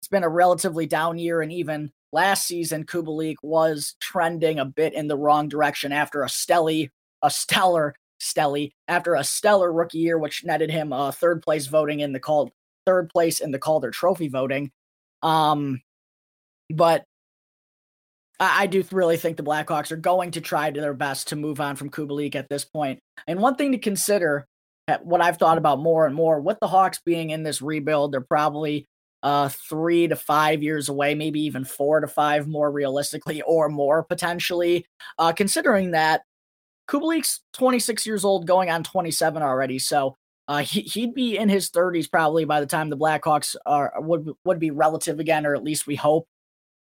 it's 0.00 0.08
been 0.08 0.22
a 0.22 0.28
relatively 0.28 0.86
down 0.86 1.18
year, 1.18 1.42
and 1.42 1.50
even 1.50 1.90
last 2.12 2.46
season, 2.46 2.84
Kubalik 2.84 3.36
was 3.42 3.96
trending 4.00 4.58
a 4.60 4.64
bit 4.64 4.94
in 4.94 5.08
the 5.08 5.18
wrong 5.18 5.48
direction 5.48 5.92
after 5.92 6.22
a 6.22 6.28
stelly, 6.28 6.90
a 7.22 7.30
stellar 7.30 7.94
Stelly 8.20 8.72
after 8.88 9.14
a 9.14 9.24
stellar 9.24 9.72
rookie 9.72 9.98
year, 9.98 10.18
which 10.18 10.44
netted 10.44 10.70
him 10.70 10.92
a 10.92 11.08
uh, 11.08 11.10
third 11.12 11.42
place 11.42 11.66
voting 11.66 12.00
in 12.00 12.12
the 12.12 12.20
called 12.20 12.50
third 12.86 13.08
place 13.10 13.40
in 13.40 13.50
the 13.50 13.58
Calder 13.58 13.90
Trophy 13.90 14.28
voting. 14.28 14.70
Um, 15.22 15.80
but 16.70 17.04
I 18.38 18.66
do 18.66 18.84
really 18.92 19.16
think 19.16 19.36
the 19.36 19.42
Blackhawks 19.42 19.90
are 19.92 19.96
going 19.96 20.32
to 20.32 20.40
try 20.40 20.70
to 20.70 20.80
their 20.80 20.94
best 20.94 21.28
to 21.28 21.36
move 21.36 21.60
on 21.60 21.76
from 21.76 21.90
Kubalik 21.90 22.34
at 22.34 22.48
this 22.48 22.64
point. 22.64 23.00
And 23.26 23.40
one 23.40 23.56
thing 23.56 23.72
to 23.72 23.78
consider, 23.78 24.46
what 25.02 25.22
I've 25.22 25.38
thought 25.38 25.58
about 25.58 25.78
more 25.78 26.06
and 26.06 26.14
more, 26.14 26.40
with 26.40 26.58
the 26.60 26.68
Hawks 26.68 27.00
being 27.04 27.30
in 27.30 27.44
this 27.44 27.62
rebuild, 27.62 28.12
they're 28.12 28.20
probably 28.20 28.86
uh, 29.22 29.48
three 29.48 30.06
to 30.08 30.16
five 30.16 30.62
years 30.62 30.90
away, 30.90 31.14
maybe 31.14 31.40
even 31.40 31.64
four 31.64 32.00
to 32.00 32.08
five 32.08 32.46
more 32.46 32.70
realistically, 32.70 33.40
or 33.42 33.70
more 33.70 34.02
potentially. 34.02 34.84
Uh, 35.18 35.32
considering 35.32 35.92
that 35.92 36.22
Kubalik's 36.88 37.40
26 37.54 38.06
years 38.06 38.24
old, 38.24 38.46
going 38.46 38.70
on 38.70 38.82
27 38.84 39.42
already, 39.42 39.78
so 39.78 40.16
uh, 40.48 40.58
he, 40.58 41.06
would 41.06 41.14
be 41.14 41.36
in 41.36 41.48
his 41.48 41.70
30s 41.70 42.10
probably 42.10 42.44
by 42.44 42.60
the 42.60 42.66
time 42.66 42.88
the 42.88 42.96
Blackhawks 42.96 43.56
are 43.66 43.94
would 43.98 44.30
would 44.44 44.60
be 44.60 44.70
relative 44.70 45.18
again, 45.18 45.44
or 45.46 45.54
at 45.54 45.64
least 45.64 45.86
we 45.86 45.96
hope. 45.96 46.28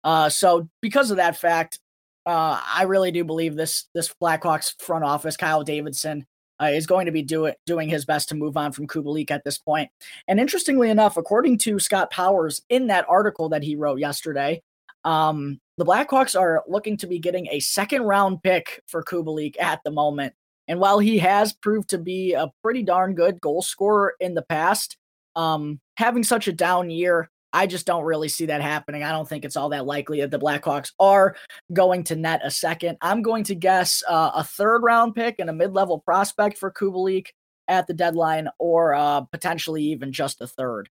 Uh, 0.03 0.29
so 0.29 0.69
because 0.83 1.11
of 1.11 1.17
that 1.17 1.37
fact, 1.37 1.79
uh, 2.27 2.61
I 2.63 2.83
really 2.83 3.11
do 3.11 3.25
believe 3.25 3.57
this 3.57 3.89
this 3.95 4.13
Blackhawks 4.21 4.81
front 4.83 5.05
office, 5.05 5.37
Kyle 5.37 5.65
Davidson, 5.65 6.27
uh, 6.61 6.67
is 6.67 6.87
going 6.87 7.07
to 7.07 7.13
be 7.13 7.23
doing 7.23 7.55
doing 7.65 7.89
his 7.89 8.05
best 8.05 8.29
to 8.29 8.35
move 8.35 8.57
on 8.57 8.73
from 8.73 8.87
Kubalik 8.87 9.31
at 9.31 9.45
this 9.45 9.59
point. 9.59 9.91
And 10.29 10.39
interestingly 10.39 10.91
enough, 10.91 11.17
according 11.17 11.59
to 11.59 11.79
Scott 11.79 12.11
Powers 12.11 12.61
in 12.69 12.89
that 12.89 13.07
article 13.09 13.49
that 13.49 13.63
he 13.63 13.77
wrote 13.77 13.99
yesterday, 13.99 14.63
um, 15.05 15.61
the 15.77 15.85
Blackhawks 15.85 16.39
are 16.39 16.63
looking 16.69 16.97
to 16.99 17.07
be 17.07 17.19
getting 17.19 17.49
a 17.51 17.61
second 17.61 18.03
round 18.03 18.43
pick 18.43 18.83
for 18.87 19.03
Kubalik 19.03 19.61
at 19.61 19.81
the 19.85 19.91
moment. 19.91 20.35
And 20.67 20.81
while 20.81 20.99
he 20.99 21.19
has 21.19 21.53
proved 21.53 21.91
to 21.91 21.99
be 21.99 22.33
a 22.33 22.51
pretty 22.63 22.83
darn 22.83 23.15
good 23.15 23.41
goal 23.41 23.61
scorer 23.61 24.15
in 24.21 24.35
the 24.35 24.43
past, 24.43 24.97
um, 25.37 25.81
having 25.97 26.25
such 26.25 26.49
a 26.49 26.53
down 26.53 26.91
year 26.91 27.29
I 27.55 27.69
just 27.69 27.87
don't 27.87 28.05
really 28.05 28.29
see 28.29 28.47
that 28.47 28.61
happening. 28.61 29.05
I 29.05 29.13
don't 29.13 29.29
think 29.29 29.45
it's 29.45 29.57
all 29.57 29.69
that 29.69 29.87
likely 29.87 30.21
that 30.21 30.33
the 30.33 30.41
Blackhawks 30.41 30.91
are 30.99 31.37
going 31.73 32.03
to 32.05 32.17
net 32.17 32.41
a 32.43 32.51
second. 32.51 32.99
I'm 33.01 33.23
going 33.23 33.45
to 33.45 33.55
guess 33.55 34.03
uh, 34.09 34.33
a 34.35 34.43
third 34.43 34.83
round 34.83 35.15
pick 35.15 35.37
and 35.39 35.49
a 35.49 35.53
mid 35.53 35.73
level 35.73 36.01
prospect 36.01 36.59
for 36.59 36.73
Kubalik 36.73 37.29
at 37.69 37.87
the 37.87 37.95
deadline, 37.95 38.49
or 38.59 38.95
uh, 38.95 39.21
potentially 39.23 39.85
even 39.85 40.13
just 40.13 40.41
a 40.41 40.49
third. 40.49 40.91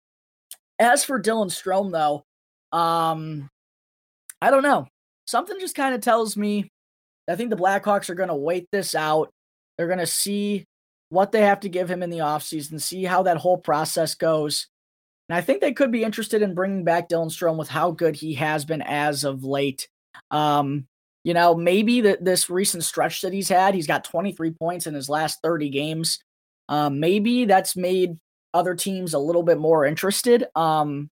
As 0.78 1.04
for 1.04 1.22
Dylan 1.22 1.48
Strome, 1.48 1.92
though, 1.92 2.26
um, 2.78 3.50
I 4.42 4.52
don't 4.52 4.64
know. 4.64 4.88
Something 5.28 5.60
just 5.60 5.76
kind 5.76 5.94
of 5.94 6.02
tells 6.02 6.36
me 6.36 6.70
I 7.30 7.36
think 7.36 7.50
the 7.50 7.56
Blackhawks 7.56 8.10
are 8.10 8.16
going 8.16 8.30
to 8.30 8.36
wait 8.36 8.68
this 8.72 8.96
out. 8.96 9.30
They're 9.78 9.88
going 9.88 10.00
to 10.00 10.06
see 10.06 10.66
what 11.10 11.32
they 11.32 11.42
have 11.42 11.62
to 11.62 11.70
give 11.70 11.90
him 11.90 12.04
in 12.04 12.10
the 12.10 12.20
offseason, 12.20 12.82
see 12.82 13.04
how 13.04 13.24
that 13.24 13.38
whole 13.38 13.58
process 13.58 14.16
goes. 14.16 14.68
And 15.30 15.38
I 15.38 15.42
think 15.42 15.62
they 15.62 15.74
could 15.74 15.92
be 15.92 16.04
interested 16.04 16.42
in 16.42 16.56
bringing 16.56 16.84
back 16.84 17.10
Dylan 17.10 17.28
Strome 17.28 17.58
with 17.58 17.70
how 17.70 17.92
good 17.92 18.16
he 18.16 18.34
has 18.36 18.66
been 18.66 18.82
as 18.82 19.24
of 19.24 19.44
late. 19.44 19.88
Um, 20.30 20.88
you 21.24 21.34
know, 21.34 21.56
maybe 21.56 22.02
that 22.02 22.24
this 22.24 22.50
recent 22.50 22.84
stretch 22.84 23.22
that 23.22 23.34
he's 23.34 23.50
had, 23.50 23.76
he's 23.76 23.88
got 23.88 24.04
23 24.04 24.52
points 24.52 24.88
in 24.88 24.94
his 24.94 25.10
last 25.10 25.40
30 25.44 25.70
games. 25.70 26.20
Um, 26.68 27.00
maybe 27.00 27.46
that's 27.46 27.76
made 27.76 28.18
other 28.54 28.76
teams 28.76 29.14
a 29.14 29.20
little 29.20 29.44
bit 29.44 29.58
more 29.58 29.86
interested. 29.86 30.46
Um, 30.56 31.10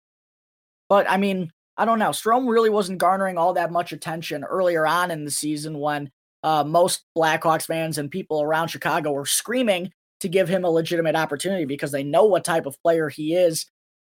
but 0.89 1.11
I 1.11 1.17
mean, 1.17 1.51
I 1.77 1.85
don't 1.85 1.99
know. 1.99 2.11
Strome 2.11 2.49
really 2.49 2.71
wasn't 2.71 2.99
garnering 2.99 3.37
all 3.37 3.53
that 3.55 3.73
much 3.73 3.93
attention 3.93 4.45
earlier 4.45 4.87
on 4.87 5.11
in 5.11 5.25
the 5.25 5.31
season 5.31 5.79
when 5.79 6.11
uh, 6.43 6.65
most 6.65 7.05
Blackhawks 7.17 7.67
fans 7.67 7.99
and 7.99 8.11
people 8.11 8.41
around 8.43 8.69
Chicago 8.69 9.13
were 9.13 9.27
screaming 9.27 9.93
to 10.21 10.29
give 10.29 10.49
him 10.49 10.65
a 10.65 10.71
legitimate 10.71 11.17
opportunity 11.17 11.65
because 11.65 11.93
they 11.93 12.03
know 12.03 12.25
what 12.25 12.45
type 12.45 12.67
of 12.67 12.81
player 12.83 13.09
he 13.09 13.35
is. 13.35 13.67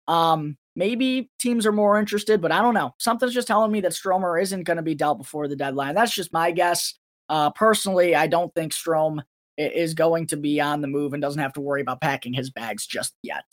Um, 0.07 0.57
maybe 0.77 1.31
teams 1.39 1.67
are 1.67 1.73
more 1.73 1.99
interested, 1.99 2.41
but 2.41 2.53
I 2.53 2.63
don't 2.63 2.75
know. 2.75 2.95
Something's 2.99 3.35
just 3.35 3.49
telling 3.49 3.73
me 3.73 3.81
that 3.81 3.95
Stromer 3.95 4.39
isn't 4.39 4.65
going 4.65 4.77
to 4.77 4.83
be 4.83 4.95
dealt 4.95 5.19
before 5.19 5.49
the 5.49 5.57
deadline. 5.57 5.95
That's 5.95 6.15
just 6.15 6.33
my 6.33 6.53
guess. 6.53 6.95
Uh, 7.29 7.51
personally, 7.51 8.15
I 8.15 8.29
don't 8.29 8.55
think 8.55 8.73
Strome 8.73 9.23
is 9.59 9.95
going 9.95 10.27
to 10.29 10.37
be 10.37 10.61
on 10.61 10.81
the 10.81 10.89
move 10.89 11.13
and 11.13 11.23
doesn't 11.23 11.43
have 11.43 11.55
to 11.55 11.61
worry 11.61 11.81
about 11.81 12.01
packing 12.01 12.33
his 12.33 12.51
bags 12.51 12.87
just 12.87 13.15
yet. 13.23 13.45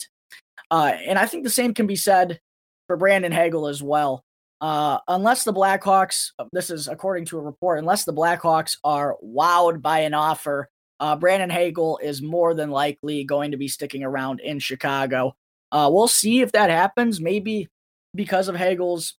Uh, 0.70 0.92
and 1.06 1.18
I 1.18 1.26
think 1.26 1.44
the 1.44 1.50
same 1.50 1.74
can 1.74 1.86
be 1.86 1.96
said 1.96 2.40
for 2.86 2.96
Brandon 2.96 3.32
Hagel 3.32 3.66
as 3.66 3.82
well. 3.82 4.24
Uh, 4.60 4.98
unless 5.08 5.44
the 5.44 5.52
Blackhawks, 5.52 6.30
uh, 6.38 6.44
this 6.52 6.70
is 6.70 6.88
according 6.88 7.26
to 7.26 7.38
a 7.38 7.42
report, 7.42 7.78
unless 7.78 8.04
the 8.04 8.14
Blackhawks 8.14 8.78
are 8.84 9.16
wowed 9.22 9.82
by 9.82 10.00
an 10.00 10.14
offer, 10.14 10.68
uh, 11.00 11.16
Brandon 11.16 11.50
Hagel 11.50 11.98
is 12.02 12.22
more 12.22 12.54
than 12.54 12.70
likely 12.70 13.24
going 13.24 13.50
to 13.50 13.56
be 13.56 13.68
sticking 13.68 14.04
around 14.04 14.40
in 14.40 14.58
Chicago. 14.58 15.36
Uh, 15.72 15.90
we'll 15.92 16.08
see 16.08 16.40
if 16.40 16.52
that 16.52 16.70
happens. 16.70 17.20
Maybe 17.20 17.68
because 18.14 18.48
of 18.48 18.56
Hagel's 18.56 19.14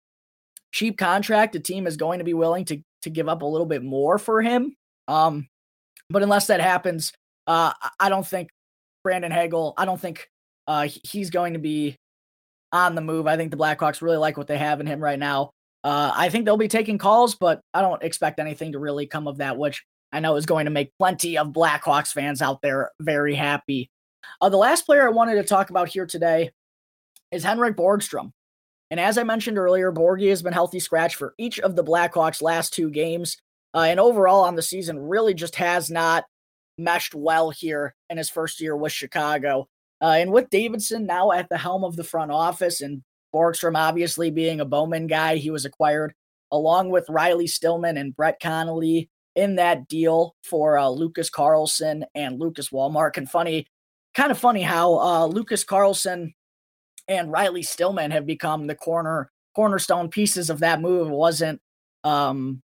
cheap 0.72 0.96
contract, 0.96 1.53
the 1.53 1.61
team 1.61 1.87
is 1.87 1.96
going 1.96 2.18
to 2.20 2.24
be 2.24 2.35
willing 2.35 2.64
to 2.66 2.81
to 3.03 3.11
give 3.11 3.29
up 3.29 3.42
a 3.42 3.46
little 3.46 3.66
bit 3.66 3.83
more 3.83 4.18
for 4.18 4.40
him. 4.40 4.74
Um, 5.09 5.48
but 6.09 6.22
unless 6.22 6.46
that 6.46 6.61
happens, 6.61 7.12
uh, 7.46 7.72
I 8.00 8.09
don't 8.09 8.27
think 8.27 8.48
Brandon 9.03 9.31
Hagel. 9.31 9.74
I 9.77 9.85
don't 9.85 10.00
think 10.00 10.31
uh, 10.66 10.88
he's 11.05 11.29
going 11.29 11.53
to 11.53 11.59
be 11.59 11.98
on 12.74 12.94
the 12.96 13.00
move. 13.00 13.26
I 13.26 13.37
think 13.37 13.52
the 13.52 13.56
Blackhawks 13.56 14.02
really 14.02 14.16
like 14.16 14.37
what 14.37 14.48
they 14.48 14.58
have 14.58 14.80
in 14.80 14.87
him 14.87 15.00
right 15.00 15.18
now. 15.18 15.52
Uh, 15.84 16.10
I 16.14 16.28
think 16.28 16.44
they'll 16.44 16.56
be 16.56 16.68
taking 16.68 16.98
calls, 16.98 17.34
but 17.34 17.60
I 17.72 17.80
don't 17.80 18.02
expect 18.02 18.40
anything 18.40 18.72
to 18.72 18.78
really 18.78 19.06
come 19.06 19.28
of 19.28 19.38
that, 19.38 19.56
which 19.56 19.84
I 20.12 20.20
know 20.20 20.37
is 20.37 20.46
going 20.46 20.64
to 20.64 20.70
make 20.70 20.92
plenty 20.98 21.38
of 21.38 21.48
Blackhawks 21.48 22.12
fans 22.12 22.42
out 22.42 22.62
there 22.62 22.90
very 23.00 23.34
happy. 23.34 23.90
Uh, 24.40 24.48
the 24.48 24.56
last 24.56 24.87
player 24.87 25.06
I 25.06 25.12
wanted 25.12 25.37
to 25.37 25.44
talk 25.44 25.70
about 25.70 25.88
here 25.88 26.06
today 26.06 26.50
is 27.30 27.44
Henrik 27.44 27.76
Borgstrom. 27.76 28.32
And 28.90 28.98
as 28.98 29.18
I 29.18 29.22
mentioned 29.22 29.58
earlier, 29.58 29.92
Borgie 29.92 30.30
has 30.30 30.42
been 30.42 30.52
healthy 30.52 30.80
scratch 30.80 31.14
for 31.14 31.34
each 31.38 31.60
of 31.60 31.76
the 31.76 31.84
Blackhawks' 31.84 32.42
last 32.42 32.72
two 32.74 32.90
games. 32.90 33.37
Uh, 33.72 33.87
and 33.88 34.00
overall 34.00 34.44
on 34.44 34.56
the 34.56 34.62
season, 34.62 34.98
really 34.98 35.34
just 35.34 35.56
has 35.56 35.90
not 35.90 36.24
meshed 36.76 37.14
well 37.14 37.50
here 37.50 37.94
in 38.10 38.18
his 38.18 38.30
first 38.30 38.60
year 38.60 38.76
with 38.76 38.92
Chicago. 38.92 39.68
Uh, 40.02 40.16
and 40.18 40.33
with 40.33 40.50
Davidson 40.50 41.07
now 41.07 41.33
at 41.33 41.48
the 41.48 41.59
helm 41.59 41.85
of 41.85 41.96
the 41.96 42.04
front 42.04 42.30
office 42.30 42.80
and 42.80 43.02
Borgstrom 43.35 43.76
obviously 43.76 44.30
being 44.30 44.61
a 44.61 44.64
Bowman 44.64 45.07
guy, 45.07 45.37
he 45.37 45.50
was 45.50 45.64
acquired 45.64 46.14
along 46.52 46.90
with 46.90 47.09
Riley 47.09 47.46
Stillman 47.46 47.96
and 47.96 48.14
Brett 48.14 48.38
Connolly 48.40 49.09
in 49.35 49.57
that 49.57 49.88
deal 49.88 50.37
for 50.44 50.78
uh, 50.78 50.88
Lucas 50.88 51.30
Carlsson 51.30 52.04
and 52.14 52.38
Lucas 52.38 52.70
Wallmark. 52.70 53.16
And 53.16 53.28
funny, 53.28 53.66
kind 54.14 54.30
of 54.30 54.38
funny 54.38 54.62
how 54.62 54.98
uh, 55.00 55.26
Lucas 55.26 55.64
Carlsson 55.64 56.35
and 57.09 57.33
Riley 57.33 57.62
Stillman 57.62 58.12
have 58.12 58.26
become 58.26 58.66
the 58.66 58.74
corner 58.74 59.30
cornerstone 59.54 60.09
pieces 60.09 60.50
of 60.50 60.61
that 60.61 60.80
move. 60.80 61.09
It 61.09 61.14
wasn't 61.14 61.61
um, 62.02 62.62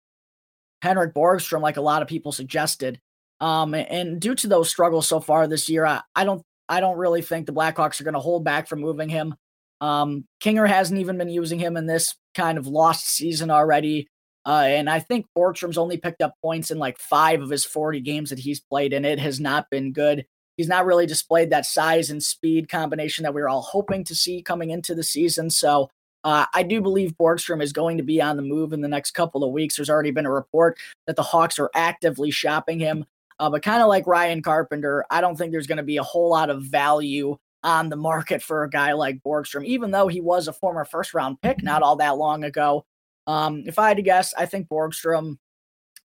Henrik 0.83 1.15
Borgstrom 1.15 1.61
like 1.61 1.77
a 1.77 1.83
lot 1.83 2.03
of 2.03 2.09
people 2.09 2.33
suggested. 2.33 3.01
Um, 3.41 3.75
and 3.75 4.21
due 4.21 4.35
to 4.37 4.47
those 4.47 4.69
struggles 4.69 5.09
so 5.09 5.21
far 5.21 5.47
this 5.47 5.69
year, 5.69 5.85
I, 5.85 6.03
I 6.15 6.25
don't 6.25 6.43
I 6.73 6.81
don't 6.81 6.97
really 6.97 7.21
think 7.21 7.45
the 7.45 7.53
Blackhawks 7.53 8.01
are 8.01 8.05
going 8.05 8.15
to 8.15 8.21
hold 8.21 8.45
back 8.45 8.67
from 8.67 8.81
moving 8.81 9.11
him. 9.11 9.35
Um, 9.83 10.25
Kinger 10.43 10.67
hasn't 10.67 11.01
even 11.01 11.19
been 11.19 11.29
using 11.29 11.59
him 11.59 11.77
in 11.77 11.85
this 11.85 12.15
kind 12.35 12.57
of 12.57 12.67
lost 12.67 13.07
season 13.07 13.51
already. 13.51 14.09
Uh, 14.47 14.65
and 14.67 14.89
I 14.89 14.99
think 14.99 15.27
Borgstrom's 15.37 15.77
only 15.77 15.99
picked 15.99 16.23
up 16.23 16.35
points 16.43 16.71
in 16.71 16.79
like 16.79 16.99
five 16.99 17.43
of 17.43 17.51
his 17.51 17.67
40 17.67 18.01
games 18.01 18.31
that 18.31 18.39
he's 18.39 18.59
played, 18.59 18.95
and 18.95 19.05
it 19.05 19.19
has 19.19 19.39
not 19.39 19.69
been 19.71 19.93
good. 19.93 20.25
He's 20.57 20.69
not 20.69 20.87
really 20.87 21.05
displayed 21.05 21.51
that 21.51 21.67
size 21.67 22.09
and 22.09 22.23
speed 22.23 22.71
combination 22.71 23.25
that 23.25 23.35
we 23.35 23.43
were 23.43 23.51
all 23.51 23.61
hoping 23.61 24.03
to 24.05 24.15
see 24.15 24.41
coming 24.41 24.71
into 24.71 24.95
the 24.95 25.03
season. 25.03 25.51
So 25.51 25.91
uh, 26.25 26.47
I 26.55 26.63
do 26.63 26.81
believe 26.81 27.19
Borgstrom 27.21 27.63
is 27.63 27.75
going 27.75 27.99
to 27.99 28.03
be 28.03 28.23
on 28.23 28.37
the 28.37 28.43
move 28.43 28.73
in 28.73 28.81
the 28.81 28.89
next 28.89 29.11
couple 29.11 29.45
of 29.45 29.53
weeks. 29.53 29.77
There's 29.77 29.91
already 29.91 30.11
been 30.11 30.27
a 30.27 30.33
report 30.33 30.79
that 31.07 31.17
the 31.17 31.23
Hawks 31.23 31.59
are 31.59 31.71
actively 31.75 32.31
shopping 32.31 32.79
him. 32.79 33.05
Uh, 33.39 33.51
but 33.51 33.63
kind 33.63 33.83
of 33.83 33.89
like 33.89 34.07
Ryan 34.07 34.43
Carpenter, 34.43 35.05
I 35.11 35.21
don't 35.21 35.37
think 35.37 35.53
there's 35.53 35.67
going 35.67 35.79
to 35.79 35.83
be 35.83 35.97
a 35.97 36.03
whole 36.03 36.31
lot 36.31 36.51
of 36.51 36.63
value 36.63 37.37
on 37.65 37.89
the 37.89 37.97
market 37.97 38.43
for 38.43 38.65
a 38.65 38.71
guy 38.71 38.93
like 38.93 39.23
Borgstrom, 39.23 39.65
even 39.65 39.91
though 39.91 40.09
he 40.09 40.21
was 40.21 40.49
a 40.49 40.53
former 40.53 40.85
first 40.85 41.15
round 41.15 41.41
pick 41.41 41.63
not 41.63 41.83
all 41.83 41.97
that 41.97 42.19
long 42.19 42.45
ago. 42.45 42.85
Um, 43.27 43.63
if 43.67 43.79
I 43.79 43.89
had 43.89 43.99
to 43.99 44.03
guess, 44.03 44.35
I 44.37 44.47
think 44.47 44.69
Borgstrom 44.69 45.37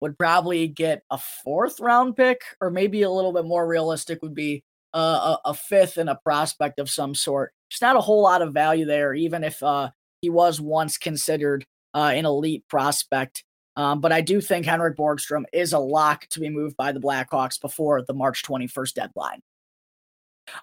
would 0.00 0.18
probably 0.18 0.66
get 0.66 1.02
a 1.10 1.18
fourth 1.18 1.78
round 1.78 2.16
pick, 2.16 2.40
or 2.60 2.70
maybe 2.70 3.02
a 3.02 3.10
little 3.10 3.32
bit 3.32 3.44
more 3.44 3.66
realistic 3.66 4.20
would 4.22 4.34
be 4.34 4.64
a, 4.94 5.36
a, 5.44 5.54
fifth 5.54 5.96
and 5.96 6.10
a 6.10 6.18
prospect 6.24 6.78
of 6.78 6.90
some 6.90 7.14
sort. 7.14 7.52
Just 7.70 7.82
not 7.82 7.96
a 7.96 8.00
whole 8.00 8.22
lot 8.22 8.42
of 8.42 8.52
value 8.52 8.84
there, 8.84 9.14
even 9.14 9.44
if 9.44 9.62
uh, 9.62 9.90
he 10.20 10.28
was 10.28 10.60
once 10.60 10.98
considered 10.98 11.64
uh, 11.94 12.12
an 12.14 12.26
elite 12.26 12.64
prospect. 12.68 13.44
Um, 13.76 14.00
but 14.00 14.12
I 14.12 14.20
do 14.20 14.40
think 14.40 14.66
Henrik 14.66 14.96
Borgstrom 14.96 15.44
is 15.52 15.72
a 15.72 15.78
lock 15.78 16.26
to 16.28 16.40
be 16.40 16.50
moved 16.50 16.76
by 16.76 16.92
the 16.92 17.00
Blackhawks 17.00 17.60
before 17.60 18.02
the 18.02 18.14
March 18.14 18.42
21st 18.42 18.92
deadline. 18.92 19.40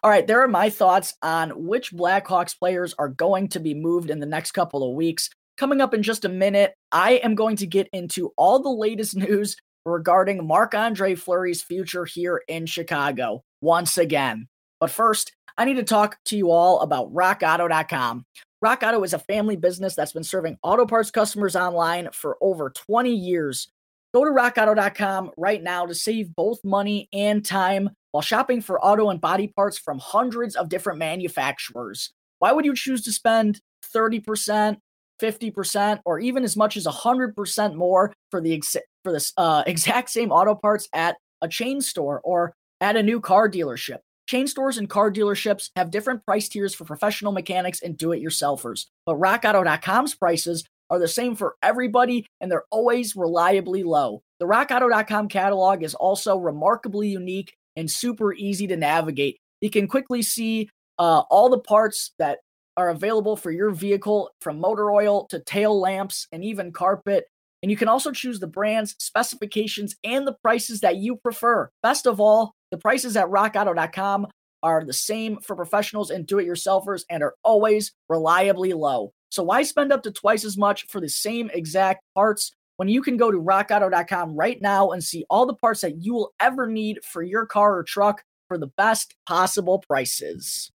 All 0.04 0.12
right, 0.12 0.28
there 0.28 0.42
are 0.42 0.48
my 0.48 0.70
thoughts 0.70 1.16
on 1.22 1.52
which 1.52 1.94
Blackhawks 1.94 2.58
players 2.58 2.94
are 3.00 3.08
going 3.08 3.48
to 3.50 3.60
be 3.60 3.74
moved 3.74 4.10
in 4.10 4.20
the 4.20 4.26
next 4.26 4.52
couple 4.52 4.88
of 4.88 4.96
weeks. 4.96 5.30
Coming 5.58 5.82
up 5.82 5.94
in 5.94 6.04
just 6.04 6.26
a 6.26 6.30
minute, 6.30 6.74
I 6.92 7.14
am 7.14 7.36
going 7.36 7.56
to 7.58 7.68
get 7.68 7.90
into 7.94 8.32
all 8.38 8.62
the 8.62 8.70
latest 8.70 9.16
news 9.16 9.56
regarding 9.86 10.46
Marc 10.46 10.76
Andre 10.76 11.16
Fleury's 11.16 11.62
future 11.62 12.06
here 12.06 12.44
in 12.48 12.66
Chicago 12.66 13.44
once 13.62 13.98
again. 13.98 14.48
But 14.80 14.92
first, 14.92 15.34
I 15.58 15.66
need 15.66 15.76
to 15.76 15.84
talk 15.84 16.18
to 16.26 16.38
you 16.38 16.52
all 16.52 16.80
about 16.82 17.14
rockauto.com. 17.14 18.26
Rock 18.62 18.84
Auto 18.84 19.02
is 19.04 19.14
a 19.14 19.20
family 19.20 19.56
business 19.56 19.96
that's 19.96 20.12
been 20.12 20.24
serving 20.24 20.58
auto 20.64 20.86
parts 20.86 21.12
customers 21.12 21.56
online 21.56 22.10
for 22.12 22.38
over 22.42 22.70
20 22.70 23.10
years. 23.10 23.72
Go 24.14 24.26
to 24.26 24.32
rockauto.com 24.32 25.32
right 25.38 25.64
now 25.64 25.86
to 25.86 25.96
save 25.96 26.36
both 26.36 26.60
money 26.66 27.08
and 27.14 27.46
time 27.46 27.92
while 28.12 28.22
shopping 28.22 28.60
for 28.60 28.84
auto 28.84 29.12
and 29.12 29.22
body 29.22 29.48
parts 29.48 29.78
from 29.78 29.98
hundreds 30.00 30.58
of 30.58 30.68
different 30.68 31.00
manufacturers. 31.00 32.12
Why 32.40 32.52
would 32.52 32.66
you 32.66 32.76
choose 32.76 33.02
to 33.04 33.14
spend 33.14 33.62
30%, 33.96 34.76
50%, 35.22 36.00
or 36.04 36.20
even 36.20 36.44
as 36.44 36.58
much 36.58 36.76
as 36.76 36.86
100% 36.86 37.76
more 37.76 38.12
for 38.30 38.42
the 38.42 38.56
ex- 38.56 38.76
for 39.04 39.14
this 39.14 39.32
uh, 39.38 39.64
exact 39.68 40.10
same 40.10 40.32
auto 40.32 40.54
parts 40.54 40.90
at 40.94 41.16
a 41.42 41.48
chain 41.48 41.80
store 41.80 42.20
or 42.26 42.54
at 42.82 42.98
a 42.98 43.04
new 43.04 43.22
car 43.22 43.50
dealership? 43.50 44.00
Chain 44.30 44.46
stores 44.46 44.78
and 44.78 44.88
car 44.88 45.12
dealerships 45.12 45.72
have 45.76 45.90
different 45.90 46.24
price 46.24 46.48
tiers 46.48 46.76
for 46.76 46.86
professional 46.86 47.32
mechanics 47.32 47.82
and 47.82 47.98
do 47.98 48.12
it 48.12 48.22
yourselfers, 48.22 48.86
but 49.04 49.16
rockauto.com's 49.16 50.14
prices 50.14 50.64
are 50.92 51.00
the 51.00 51.08
same 51.08 51.36
for 51.36 51.56
everybody 51.64 52.28
and 52.40 52.52
they're 52.52 52.66
always 52.70 53.16
reliably 53.16 53.82
low. 53.82 54.22
The 54.40 54.46
rockauto.com 54.46 55.30
catalog 55.30 55.82
is 55.82 55.96
also 55.96 56.38
remarkably 56.38 57.08
unique 57.08 57.56
and 57.76 57.90
super 57.90 58.32
easy 58.32 58.68
to 58.68 58.78
navigate. 58.78 59.38
You 59.62 59.72
can 59.72 59.88
quickly 59.88 60.22
see 60.22 60.70
uh, 61.00 61.22
all 61.32 61.50
the 61.50 61.58
parts 61.58 62.12
that 62.20 62.38
are 62.78 62.90
available 62.92 63.36
for 63.36 63.50
your 63.50 63.72
vehicle 63.72 64.30
from 64.42 64.60
motor 64.60 64.92
oil 64.92 65.26
to 65.30 65.40
tail 65.40 65.80
lamps 65.80 66.28
and 66.32 66.44
even 66.44 66.72
carpet. 66.72 67.26
And 67.64 67.72
you 67.72 67.78
can 67.78 67.88
also 67.88 68.12
choose 68.12 68.40
the 68.40 68.46
brands, 68.46 68.96
specifications, 69.00 69.96
and 70.04 70.28
the 70.28 70.36
prices 70.44 70.82
that 70.82 70.98
you 70.98 71.16
prefer. 71.16 71.72
Best 71.82 72.06
of 72.06 72.20
all, 72.20 72.54
the 72.72 72.78
prices 72.78 73.18
at 73.18 73.28
rockauto.com 73.28 74.28
are 74.62 74.84
the 74.84 74.94
same 74.94 75.38
for 75.40 75.56
professionals 75.56 76.10
and 76.12 76.28
do 76.28 76.40
it 76.40 76.48
yourselfers 76.48 77.04
and 77.10 77.24
are 77.24 77.36
always 77.44 77.94
reliably 78.10 78.74
low. 78.74 79.14
So 79.30 79.44
why 79.44 79.64
spend 79.64 79.94
up 79.94 80.04
to 80.04 80.12
twice 80.12 80.44
as 80.44 80.58
much 80.58 80.88
for 80.88 81.00
the 81.00 81.10
same 81.10 81.50
exact 81.54 82.04
parts 82.16 82.52
when 82.78 82.90
you 82.90 83.02
can 83.02 83.18
go 83.18 83.32
to 83.32 83.38
rockauto.com 83.38 84.36
right 84.36 84.62
now 84.62 84.92
and 84.92 85.04
see 85.04 85.26
all 85.30 85.46
the 85.46 85.56
parts 85.56 85.82
that 85.82 86.04
you 86.04 86.14
will 86.14 86.34
ever 86.40 86.68
need 86.68 87.00
for 87.04 87.22
your 87.22 87.46
car 87.46 87.78
or 87.78 87.84
truck 87.84 88.24
for 88.48 88.58
the 88.58 88.72
best 88.78 89.16
possible 89.26 89.80
prices? 89.80 90.72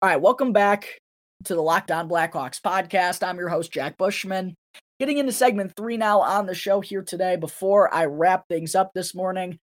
All 0.00 0.08
right, 0.08 0.20
welcome 0.20 0.52
back 0.52 0.98
to 1.44 1.54
the 1.54 1.62
Locked 1.62 1.90
On 1.90 2.08
Blackhawks 2.08 2.60
podcast. 2.60 3.26
I'm 3.26 3.38
your 3.38 3.48
host, 3.48 3.72
Jack 3.72 3.96
Bushman. 3.96 4.56
Getting 5.02 5.18
into 5.18 5.32
segment 5.32 5.74
three 5.74 5.96
now 5.96 6.20
on 6.20 6.46
the 6.46 6.54
show 6.54 6.80
here 6.80 7.02
today 7.02 7.34
before 7.34 7.92
I 7.92 8.04
wrap 8.04 8.46
things 8.46 8.76
up 8.76 8.92
this 8.94 9.16
morning. 9.16 9.58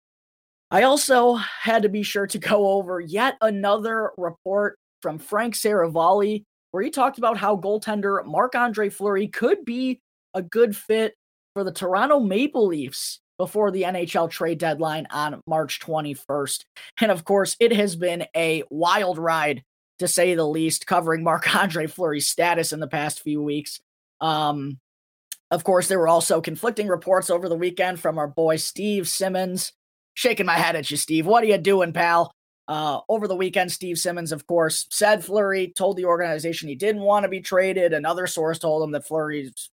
I 0.71 0.83
also 0.83 1.33
had 1.33 1.83
to 1.83 1.89
be 1.89 2.03
sure 2.03 2.25
to 2.27 2.39
go 2.39 2.69
over 2.69 3.01
yet 3.01 3.35
another 3.41 4.11
report 4.15 4.79
from 5.01 5.19
Frank 5.19 5.55
Seravalli 5.55 6.45
where 6.71 6.83
he 6.83 6.89
talked 6.89 7.17
about 7.17 7.35
how 7.35 7.57
goaltender 7.57 8.25
Marc 8.25 8.55
Andre 8.55 8.87
Fleury 8.87 9.27
could 9.27 9.65
be 9.65 9.99
a 10.33 10.41
good 10.41 10.73
fit 10.73 11.15
for 11.53 11.65
the 11.65 11.73
Toronto 11.73 12.21
Maple 12.21 12.67
Leafs 12.67 13.19
before 13.37 13.71
the 13.71 13.81
NHL 13.81 14.29
trade 14.29 14.59
deadline 14.59 15.05
on 15.11 15.41
March 15.45 15.81
21st. 15.81 16.63
And 17.01 17.11
of 17.11 17.25
course, 17.25 17.57
it 17.59 17.73
has 17.73 17.97
been 17.97 18.25
a 18.37 18.63
wild 18.69 19.17
ride 19.17 19.63
to 19.99 20.07
say 20.07 20.33
the 20.33 20.47
least, 20.47 20.87
covering 20.87 21.23
Marc 21.25 21.53
Andre 21.53 21.87
Fleury's 21.87 22.29
status 22.29 22.71
in 22.71 22.79
the 22.79 22.87
past 22.87 23.19
few 23.19 23.43
weeks. 23.43 23.81
Um, 24.21 24.79
of 25.51 25.63
course, 25.63 25.87
there 25.87 25.99
were 25.99 26.07
also 26.07 26.41
conflicting 26.41 26.87
reports 26.87 27.29
over 27.29 27.47
the 27.47 27.55
weekend 27.55 27.99
from 27.99 28.17
our 28.17 28.27
boy 28.27 28.57
Steve 28.57 29.07
Simmons. 29.07 29.71
Shaking 30.13 30.45
my 30.45 30.55
head 30.55 30.75
at 30.75 30.89
you, 30.89 30.97
Steve. 30.97 31.25
What 31.25 31.43
are 31.43 31.47
you 31.47 31.57
doing, 31.57 31.91
pal? 31.91 32.31
Uh, 32.67 33.01
over 33.09 33.27
the 33.27 33.35
weekend, 33.35 33.71
Steve 33.71 33.97
Simmons, 33.97 34.31
of 34.31 34.47
course, 34.47 34.87
said 34.89 35.23
Fleury 35.23 35.71
told 35.75 35.97
the 35.97 36.05
organization 36.05 36.67
he 36.67 36.75
didn't 36.75 37.01
want 37.01 37.23
to 37.23 37.29
be 37.29 37.41
traded. 37.41 37.93
Another 37.93 38.25
source 38.25 38.57
told 38.57 38.81
him 38.81 38.91
that 38.91 39.05
Fleury's 39.05 39.69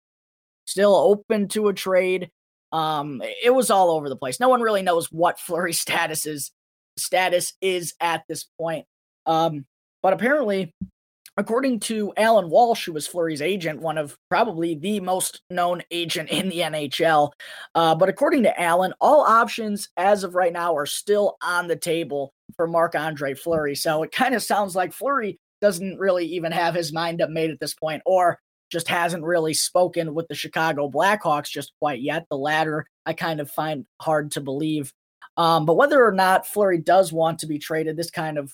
still 0.65 0.95
open 0.95 1.47
to 1.49 1.67
a 1.67 1.73
trade. 1.73 2.31
Um, 2.71 3.21
it 3.43 3.53
was 3.53 3.69
all 3.69 3.91
over 3.91 4.09
the 4.09 4.15
place. 4.15 4.39
No 4.39 4.49
one 4.49 4.61
really 4.61 4.81
knows 4.81 5.11
what 5.11 5.39
Fleury's 5.39 5.79
status 5.81 6.25
is 6.25 6.51
status 6.97 7.53
is 7.61 7.93
at 7.99 8.23
this 8.27 8.45
point. 8.59 8.85
Um, 9.25 9.65
but 10.01 10.13
apparently, 10.13 10.73
according 11.39 11.79
to 11.79 12.11
Alan 12.17 12.49
Walsh, 12.49 12.85
who 12.85 12.91
was 12.91 13.07
Fleury's 13.07 13.41
agent, 13.41 13.79
one 13.79 13.97
of 13.97 14.17
probably 14.29 14.75
the 14.75 14.99
most 14.99 15.41
known 15.49 15.81
agent 15.89 16.29
in 16.29 16.49
the 16.49 16.59
NHL. 16.59 17.31
Uh, 17.73 17.95
but 17.95 18.09
according 18.09 18.43
to 18.43 18.61
Alan, 18.61 18.93
all 18.99 19.21
options 19.21 19.87
as 19.95 20.25
of 20.25 20.35
right 20.35 20.51
now 20.51 20.75
are 20.75 20.85
still 20.85 21.37
on 21.41 21.67
the 21.67 21.77
table 21.77 22.33
for 22.57 22.67
Marc 22.67 22.93
Andre 22.93 23.33
Fleury. 23.33 23.73
So 23.75 24.03
it 24.03 24.11
kind 24.11 24.35
of 24.35 24.43
sounds 24.43 24.75
like 24.75 24.91
Fleury 24.91 25.39
doesn't 25.61 25.97
really 25.97 26.25
even 26.25 26.51
have 26.51 26.75
his 26.75 26.91
mind 26.91 27.21
up 27.21 27.29
made 27.29 27.51
at 27.51 27.59
this 27.61 27.73
point, 27.73 28.01
or 28.05 28.37
just 28.69 28.89
hasn't 28.89 29.23
really 29.23 29.53
spoken 29.53 30.13
with 30.13 30.27
the 30.27 30.35
Chicago 30.35 30.89
Blackhawks 30.89 31.49
just 31.49 31.71
quite 31.79 32.01
yet. 32.01 32.25
The 32.29 32.37
latter, 32.37 32.85
I 33.05 33.13
kind 33.13 33.39
of 33.39 33.49
find 33.49 33.85
hard 34.01 34.31
to 34.31 34.41
believe. 34.41 34.91
Um, 35.37 35.65
but 35.65 35.77
whether 35.77 36.05
or 36.05 36.11
not 36.11 36.45
Fleury 36.45 36.79
does 36.79 37.13
want 37.13 37.39
to 37.39 37.47
be 37.47 37.59
traded, 37.59 37.95
this 37.95 38.11
kind 38.11 38.37
of 38.37 38.53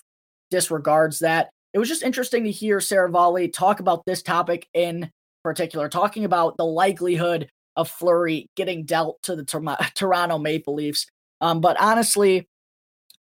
disregards 0.51 1.19
that. 1.19 1.49
It 1.75 1.79
was 1.79 1.89
just 1.89 2.03
interesting 2.03 2.45
to 2.45 2.51
hear 2.51 2.77
Seravalli 2.77 3.51
talk 3.51 3.81
about 3.81 4.05
this 4.05 4.23
topic 4.23 4.69
in 4.73 5.11
particular, 5.43 5.89
talking 5.89 6.23
about 6.23 6.55
the 6.55 6.65
likelihood 6.65 7.49
of 7.75 7.89
Fleury 7.89 8.49
getting 8.55 8.85
dealt 8.85 9.21
to 9.23 9.35
the 9.35 9.43
Toronto 9.93 10.37
Maple 10.37 10.73
Leafs. 10.73 11.05
Um, 11.41 11.59
but 11.59 11.75
honestly, 11.77 12.47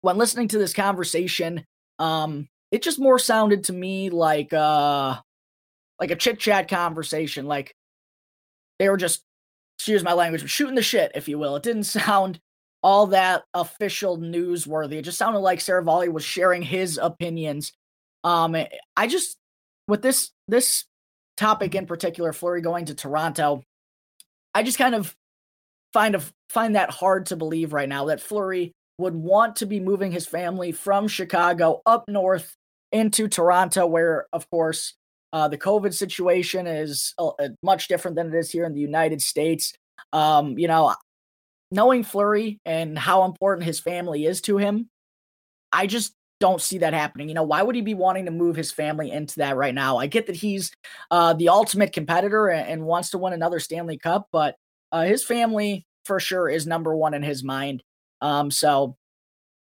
when 0.01 0.17
listening 0.17 0.47
to 0.49 0.59
this 0.59 0.75
conversation, 0.75 1.65
um, 1.97 2.47
it 2.69 2.83
just 2.83 2.99
more 2.99 3.17
sounded 3.17 3.63
to 3.63 3.73
me 3.73 4.11
like 4.11 4.53
uh 4.53 5.15
like 5.99 6.11
a 6.11 6.15
chit 6.15 6.39
chat 6.39 6.67
conversation. 6.67 7.47
Like 7.47 7.73
they 8.77 8.89
were 8.89 8.97
just, 8.97 9.23
excuse 9.79 10.03
my 10.03 10.13
language, 10.13 10.47
shooting 10.47 10.75
the 10.75 10.83
shit, 10.83 11.13
if 11.15 11.27
you 11.27 11.39
will. 11.39 11.55
It 11.55 11.63
didn't 11.63 11.83
sound 11.85 12.39
all 12.83 13.07
that 13.07 13.41
official 13.55 14.19
newsworthy. 14.19 14.97
It 14.97 15.05
just 15.05 15.17
sounded 15.17 15.39
like 15.39 15.57
Seravalli 15.57 16.13
was 16.13 16.23
sharing 16.23 16.61
his 16.61 16.99
opinions. 17.01 17.73
Um, 18.25 18.57
I 18.97 19.07
just 19.07 19.37
with 19.87 20.01
this 20.01 20.31
this 20.47 20.85
topic 21.37 21.75
in 21.75 21.85
particular, 21.85 22.33
Fleury 22.33 22.61
going 22.61 22.85
to 22.85 22.95
Toronto, 22.95 23.61
I 24.53 24.63
just 24.63 24.79
kind 24.79 24.95
of 24.95 25.15
find 25.93 26.15
of 26.15 26.33
find 26.49 26.75
that 26.75 26.89
hard 26.89 27.27
to 27.27 27.37
believe 27.37 27.71
right 27.71 27.87
now 27.87 28.05
that 28.05 28.19
Fleury 28.19 28.73
would 28.97 29.13
want 29.13 29.57
to 29.57 29.65
be 29.65 29.79
moving 29.79 30.11
his 30.11 30.25
family 30.25 30.71
from 30.71 31.07
Chicago 31.07 31.81
up 31.85 32.05
north 32.09 32.55
into 32.91 33.27
Toronto, 33.27 33.85
where 33.85 34.25
of 34.33 34.49
course 34.49 34.95
uh, 35.31 35.47
the 35.47 35.57
COVID 35.57 35.93
situation 35.93 36.65
is 36.65 37.13
uh, 37.19 37.27
uh, 37.27 37.49
much 37.61 37.87
different 37.87 38.15
than 38.15 38.33
it 38.33 38.37
is 38.37 38.49
here 38.49 38.65
in 38.65 38.73
the 38.73 38.79
United 38.79 39.21
States. 39.21 39.73
Um, 40.13 40.57
you 40.57 40.67
know, 40.67 40.95
knowing 41.71 42.03
Fleury 42.03 42.59
and 42.65 42.97
how 42.97 43.25
important 43.25 43.65
his 43.65 43.79
family 43.79 44.25
is 44.25 44.41
to 44.41 44.57
him, 44.57 44.89
I 45.71 45.87
just 45.87 46.13
don't 46.45 46.61
see 46.61 46.77
that 46.77 46.93
happening. 46.93 47.27
You 47.27 47.33
know, 47.33 47.41
why 47.41 47.63
would 47.63 47.75
he 47.75 47.81
be 47.81 47.95
wanting 47.95 48.25
to 48.25 48.31
move 48.31 48.55
his 48.55 48.71
family 48.71 49.09
into 49.09 49.37
that 49.37 49.55
right 49.55 49.73
now? 49.73 49.97
I 49.97 50.05
get 50.05 50.27
that 50.27 50.35
he's 50.35 50.71
uh, 51.09 51.33
the 51.33 51.49
ultimate 51.49 51.91
competitor 51.91 52.49
and, 52.49 52.69
and, 52.69 52.85
wants 52.85 53.09
to 53.09 53.17
win 53.17 53.33
another 53.33 53.59
Stanley 53.59 53.97
Cup, 53.97 54.27
but 54.31 54.55
uh, 54.91 55.05
his 55.05 55.23
family 55.23 55.87
for 56.05 56.19
sure 56.19 56.47
is 56.47 56.67
number 56.67 56.95
one 56.95 57.15
in 57.15 57.23
his 57.23 57.43
mind. 57.43 57.81
Um, 58.21 58.51
so 58.51 58.95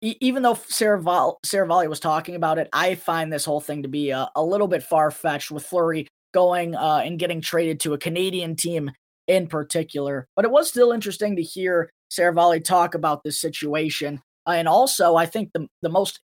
even 0.02 0.44
though 0.44 0.60
Sarah 0.68 1.02
Seravalli 1.02 1.88
was 1.88 2.02
talking 2.02 2.36
about 2.36 2.58
it, 2.58 2.68
I 2.74 2.96
find 2.96 3.32
this 3.32 3.46
whole 3.46 3.62
thing 3.62 3.84
to 3.84 3.90
be 3.90 4.10
a, 4.10 4.28
a 4.36 4.44
little 4.44 4.68
bit 4.68 4.84
far 4.84 5.12
fetched 5.12 5.52
with 5.52 5.66
Fleury 5.66 6.10
going 6.34 6.76
uh, 6.76 7.02
and 7.06 7.18
getting 7.18 7.40
traded 7.40 7.80
to 7.80 7.94
a 7.94 7.98
Canadian 7.98 8.58
team 8.58 8.92
in 9.30 9.48
particular. 9.48 10.28
But 10.36 10.44
it 10.44 10.52
was 10.52 10.68
still 10.68 10.92
interesting 10.92 11.38
to 11.38 11.42
hear 11.42 11.90
Seravalli 12.12 12.62
talk 12.66 12.96
about 12.96 13.24
this 13.24 13.40
situation. 13.40 14.22
Uh, 14.46 14.52
and 14.52 14.68
also, 14.68 15.16
I 15.16 15.26
think 15.26 15.52
the, 15.54 15.68
the 15.82 15.90
most 15.90 16.20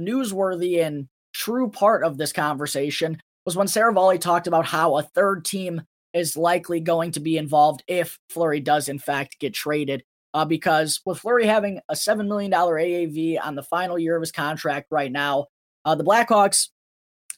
newsworthy 0.00 0.84
and 0.84 1.08
true 1.32 1.68
part 1.68 2.04
of 2.04 2.18
this 2.18 2.32
conversation 2.32 3.20
was 3.44 3.56
when 3.56 3.66
Seravalli 3.66 4.20
talked 4.20 4.46
about 4.46 4.66
how 4.66 4.96
a 4.96 5.02
third 5.02 5.44
team 5.44 5.82
is 6.12 6.36
likely 6.36 6.80
going 6.80 7.12
to 7.12 7.20
be 7.20 7.36
involved 7.36 7.82
if 7.86 8.18
Fleury 8.30 8.60
does, 8.60 8.88
in 8.88 8.98
fact, 8.98 9.38
get 9.38 9.54
traded 9.54 10.02
uh, 10.34 10.44
because 10.44 11.00
with 11.06 11.18
Fleury 11.18 11.46
having 11.46 11.80
a 11.88 11.94
$7 11.94 12.26
million 12.26 12.50
AAV 12.50 13.38
on 13.42 13.54
the 13.54 13.62
final 13.62 13.98
year 13.98 14.16
of 14.16 14.22
his 14.22 14.32
contract 14.32 14.88
right 14.90 15.12
now, 15.12 15.46
uh, 15.84 15.94
the 15.94 16.04
Blackhawks, 16.04 16.68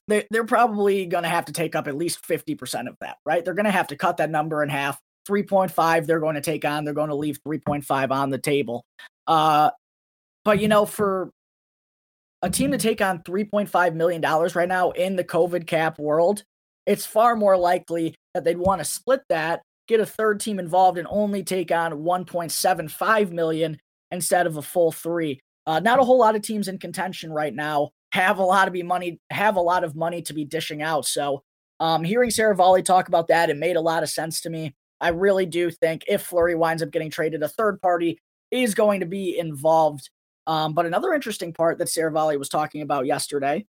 they, 0.07 0.27
they're 0.31 0.45
probably 0.45 1.07
going 1.07 1.25
to 1.25 1.29
have 1.29 1.45
to 1.45 1.53
take 1.53 1.75
up 1.75 1.87
at 1.87 1.97
least 1.97 2.27
50% 2.27 2.89
of 2.89 2.97
that, 3.01 3.19
right? 3.27 3.45
They're 3.45 3.55
going 3.55 3.67
to 3.67 3.71
have 3.71 3.89
to 3.89 3.97
cut 3.97 4.17
that 4.17 4.31
number 4.31 4.63
in 4.63 4.69
half. 4.69 4.99
3.5 5.29 6.07
they're 6.07 6.21
going 6.21 6.37
to 6.37 6.41
take 6.41 6.65
on. 6.65 6.85
They're 6.85 6.95
going 6.95 7.11
to 7.11 7.15
leave 7.15 7.39
3.5 7.47 8.11
on 8.11 8.31
the 8.31 8.39
table. 8.39 8.85
Uh, 9.27 9.71
but, 10.45 10.61
you 10.61 10.69
know, 10.69 10.87
for 10.87 11.31
a 12.43 12.51
team 12.51 12.71
to 12.71 12.79
take 12.79 13.01
on 13.01 13.23
$3.5 13.23 13.95
million 13.95 14.21
right 14.21 14.69
now 14.69 14.91
in 14.91 15.17
the 15.17 15.25
COVID 15.25 15.67
cap 15.67 15.99
world, 15.99 16.45
it's 16.87 17.05
far 17.05 17.37
more 17.37 17.57
likely 17.57 18.15
that 18.35 18.45
they'd 18.45 18.59
want 18.59 18.81
to 18.81 18.85
split 18.85 19.21
that 19.29 19.63
get 19.89 20.01
a 20.01 20.07
third 20.07 20.39
team 20.39 20.61
involved 20.61 20.99
and 20.99 21.09
only 21.11 21.43
take 21.43 21.73
on 21.73 21.93
1.75 21.93 23.33
million 23.33 23.79
instead 24.11 24.47
of 24.47 24.57
a 24.57 24.63
full 24.63 24.93
three. 24.93 25.41
Uh, 25.67 25.81
not 25.81 25.99
a 25.99 26.05
whole 26.05 26.19
lot 26.19 26.37
of 26.37 26.43
teams 26.43 26.69
in 26.69 26.79
contention 26.79 27.33
right 27.33 27.55
now 27.55 27.91
have 28.13 28.39
a 28.39 28.45
lot 28.45 28.69
of 28.69 28.73
be 28.73 28.83
money 28.83 29.19
have 29.31 29.57
a 29.57 29.61
lot 29.61 29.85
of 29.85 29.97
money 29.97 30.23
to 30.23 30.33
be 30.33 30.45
dishing 30.45 30.83
out. 30.83 31.05
So 31.05 31.43
um, 31.81 32.05
hearing 32.05 32.31
Seravalli 32.31 32.85
talk 32.85 33.09
about 33.09 33.29
that, 33.29 33.51
it 33.51 33.57
made 33.57 33.77
a 33.77 33.81
lot 33.81 34.03
of 34.03 34.09
sense 34.09 34.41
to 34.43 34.51
me. 34.51 34.75
I 35.01 35.09
really 35.09 35.47
do 35.47 35.71
think 35.71 36.05
if 36.09 36.23
Fleury 36.23 36.55
winds 36.55 36.83
up 36.83 36.91
getting 36.91 37.11
traded, 37.11 37.43
a 37.43 37.49
third 37.49 37.81
party 37.81 38.19
is 38.51 38.75
going 38.75 39.01
to 39.01 39.07
be 39.07 39.39
involved. 39.39 40.11
Um, 40.49 40.73
but 40.73 40.87
another 40.87 41.13
interesting 41.13 41.53
part 41.53 41.79
that 41.79 41.89
Seravalli 41.89 42.39
was 42.39 42.49
talking 42.49 42.81
about 42.83 43.07
yesterday 43.07 43.67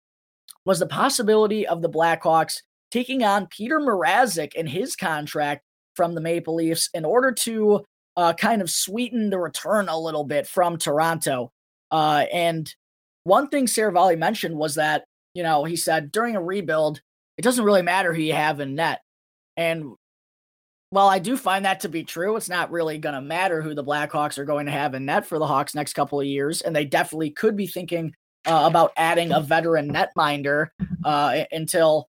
was 0.64 0.80
the 0.80 0.88
possibility 0.88 1.68
of 1.68 1.82
the 1.82 1.90
Blackhawks 1.90 2.62
taking 2.92 3.24
on 3.24 3.48
Peter 3.48 3.80
Mrazek 3.80 4.52
and 4.56 4.70
his 4.70 4.96
contract 4.96 5.64
from 5.96 6.14
the 6.14 6.22
Maple 6.22 6.56
Leafs 6.56 6.90
in 6.94 7.04
order 7.04 7.32
to 7.32 7.84
uh, 8.16 8.34
kind 8.34 8.62
of 8.62 8.70
sweeten 8.70 9.32
the 9.32 9.40
return 9.40 9.90
a 9.90 10.00
little 10.00 10.24
bit 10.24 10.48
from 10.48 10.78
Toronto. 10.78 11.52
Uh, 11.90 12.26
and 12.32 12.74
one 13.24 13.50
thing 13.50 13.66
Seravalli 13.66 14.18
mentioned 14.18 14.56
was 14.56 14.76
that, 14.76 15.06
you 15.34 15.42
know, 15.44 15.64
he 15.64 15.76
said 15.76 16.12
during 16.12 16.36
a 16.36 16.42
rebuild, 16.42 17.02
it 17.38 17.42
doesn't 17.42 17.66
really 17.66 17.82
matter 17.82 18.14
who 18.14 18.22
you 18.22 18.34
have 18.34 18.60
in 18.60 18.76
net. 18.76 19.02
And 19.56 19.96
while 20.90 21.08
I 21.08 21.20
do 21.20 21.36
find 21.36 21.66
that 21.66 21.82
to 21.82 21.90
be 21.90 22.04
true, 22.04 22.38
it's 22.38 22.50
not 22.50 22.72
really 22.72 22.98
going 22.98 23.16
to 23.16 23.22
matter 23.22 23.62
who 23.62 23.74
the 23.74 23.84
Blackhawks 23.84 24.38
are 24.38 24.46
going 24.46 24.68
to 24.68 24.72
have 24.72 24.94
in 24.94 25.06
net 25.06 25.26
for 25.26 25.38
the 25.38 25.48
Hawks 25.48 25.76
next 25.76 25.94
couple 25.94 26.20
of 26.20 26.26
years. 26.26 26.62
And 26.62 26.76
they 26.76 26.86
definitely 26.86 27.32
could 27.32 27.58
be 27.58 27.68
thinking 27.68 28.14
uh, 28.46 28.64
about 28.66 28.94
adding 28.96 29.34
a 29.34 29.42
veteran 29.42 29.94
netminder 29.94 30.68
uh, 31.04 31.44
until 31.52 32.08